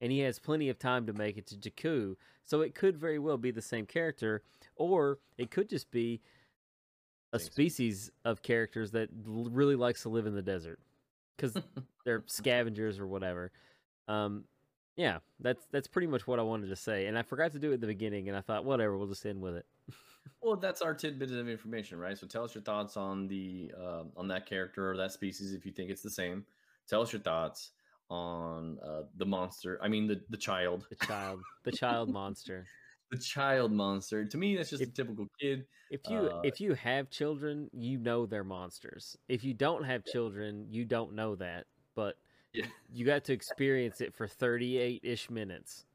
and 0.01 0.13
he 0.13 0.21
has 0.21 0.39
plenty 0.39 0.69
of 0.69 0.79
time 0.79 1.07
to 1.07 1.13
make 1.13 1.37
it 1.37 1.47
to 1.47 1.57
Jakku. 1.57 2.17
So 2.45 2.61
it 2.61 2.75
could 2.75 2.97
very 2.97 3.19
well 3.19 3.39
be 3.39 3.51
the 3.51 3.63
same 3.63 3.87
character, 3.87 4.43
or 4.77 5.19
it 5.39 5.51
could 5.51 5.69
just 5.69 5.91
be 5.91 6.21
a 7.33 7.39
species 7.39 8.11
of 8.25 8.43
characters 8.43 8.93
that 8.93 9.09
l- 9.27 9.49
really 9.51 9.75
likes 9.75 10.03
to 10.03 10.09
live 10.09 10.27
in 10.27 10.35
the 10.35 10.43
desert 10.43 10.79
because 11.37 11.57
they're 12.05 12.23
scavengers 12.27 12.99
or 12.99 13.07
whatever. 13.07 13.51
Um, 14.09 14.45
yeah, 14.97 15.19
that's 15.41 15.67
that's 15.73 15.89
pretty 15.89 16.07
much 16.07 16.27
what 16.27 16.39
I 16.39 16.43
wanted 16.43 16.69
to 16.69 16.77
say, 16.77 17.07
and 17.07 17.19
I 17.19 17.23
forgot 17.23 17.53
to 17.53 17.59
do 17.59 17.71
it 17.71 17.75
at 17.75 17.81
the 17.81 17.87
beginning, 17.87 18.29
and 18.29 18.37
I 18.37 18.41
thought 18.41 18.65
whatever, 18.65 18.97
we'll 18.97 19.09
just 19.09 19.25
end 19.27 19.41
with 19.41 19.57
it. 19.57 19.67
Well, 20.41 20.57
that's 20.57 20.81
our 20.81 20.95
tidbit 20.95 21.33
of 21.33 21.49
information, 21.51 21.99
right? 21.99 22.17
So 22.17 22.27
tell 22.27 22.45
us 22.45 22.55
your 22.55 22.63
thoughts 22.63 22.97
on 22.97 23.29
the 23.29 23.71
uh, 23.79 24.05
on 24.17 24.27
that 24.29 24.47
character 24.47 24.91
or 24.91 24.97
that 24.97 25.13
species 25.13 25.53
if 25.53 25.67
you 25.67 25.73
think 25.73 25.91
it's 25.91 26.01
the 26.03 26.11
same. 26.11 26.47
Tell 26.89 27.03
us 27.03 27.13
your 27.13 27.21
thoughts 27.21 27.73
on 28.09 28.79
uh, 28.83 29.03
the 29.17 29.27
monster. 29.27 29.79
I 29.83 29.89
mean, 29.89 30.07
the 30.07 30.23
the 30.31 30.37
child, 30.39 30.87
The 30.89 31.07
child, 31.07 31.41
the 31.65 31.73
child 31.73 32.09
monster. 32.11 32.67
the 33.11 33.19
child 33.19 33.71
monster. 33.73 34.25
To 34.25 34.37
me, 34.39 34.57
that's 34.57 34.71
just 34.71 34.83
a 34.83 34.87
typical 34.87 35.27
kid. 35.39 35.67
If 35.91 36.01
you 36.09 36.17
Uh, 36.17 36.41
if 36.43 36.61
you 36.61 36.75
have 36.75 37.11
children, 37.11 37.69
you 37.73 37.99
know 37.99 38.25
they're 38.25 38.45
monsters. 38.45 39.17
If 39.29 39.45
you 39.45 39.53
don't 39.55 39.85
have 39.85 40.05
children, 40.05 40.67
you 40.71 40.85
don't 40.87 41.15
know 41.15 41.37
that. 41.37 41.67
But 41.95 42.17
Yeah. 42.55 42.67
you 42.93 43.05
got 43.05 43.25
to 43.25 43.33
experience 43.33 44.01
it 44.01 44.15
for 44.15 44.27
38 44.27 45.01
ish 45.03 45.29
minutes. 45.29 45.87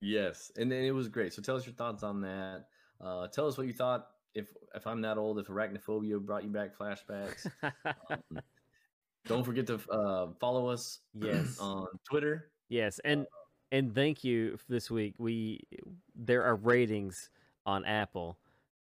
Yes, 0.00 0.50
and 0.56 0.70
then 0.70 0.84
it 0.84 0.90
was 0.90 1.08
great. 1.08 1.32
So 1.32 1.42
tell 1.42 1.56
us 1.56 1.66
your 1.66 1.74
thoughts 1.74 2.02
on 2.02 2.20
that. 2.22 2.66
Uh, 3.00 3.28
tell 3.28 3.46
us 3.46 3.56
what 3.56 3.66
you 3.66 3.72
thought. 3.72 4.08
If 4.34 4.48
if 4.74 4.86
I'm 4.86 5.00
that 5.02 5.18
old, 5.18 5.38
if 5.38 5.48
arachnophobia 5.48 6.20
brought 6.20 6.44
you 6.44 6.50
back 6.50 6.76
flashbacks. 6.76 7.50
Um, 7.62 8.40
don't 9.26 9.44
forget 9.44 9.66
to 9.66 9.80
uh, 9.90 10.28
follow 10.40 10.68
us 10.68 11.00
yes. 11.14 11.58
on 11.58 11.86
Twitter. 12.08 12.50
Yes, 12.68 13.00
and 13.04 13.26
and 13.72 13.94
thank 13.94 14.24
you 14.24 14.58
this 14.68 14.90
week. 14.90 15.14
We 15.18 15.60
there 16.14 16.44
are 16.44 16.56
ratings 16.56 17.30
on 17.66 17.84
Apple, 17.84 18.38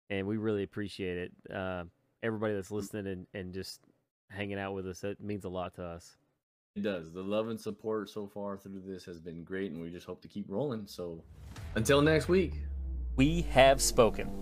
and 0.09 0.25
we 0.25 0.37
really 0.37 0.63
appreciate 0.63 1.17
it. 1.17 1.53
Uh, 1.53 1.83
everybody 2.23 2.53
that's 2.53 2.71
listening 2.71 3.07
and, 3.07 3.27
and 3.33 3.53
just 3.53 3.81
hanging 4.29 4.59
out 4.59 4.73
with 4.73 4.87
us, 4.87 5.01
that 5.01 5.19
means 5.21 5.45
a 5.45 5.49
lot 5.49 5.73
to 5.75 5.83
us. 5.83 6.15
It 6.75 6.83
does. 6.83 7.11
The 7.11 7.21
love 7.21 7.49
and 7.49 7.59
support 7.59 8.09
so 8.09 8.27
far 8.27 8.57
through 8.57 8.81
this 8.85 9.03
has 9.05 9.19
been 9.19 9.43
great, 9.43 9.71
and 9.71 9.81
we 9.81 9.89
just 9.89 10.05
hope 10.05 10.21
to 10.21 10.27
keep 10.27 10.45
rolling. 10.47 10.85
So 10.87 11.23
until 11.75 12.01
next 12.01 12.27
week. 12.27 12.53
We 13.15 13.41
have 13.51 13.81
spoken. 13.81 14.39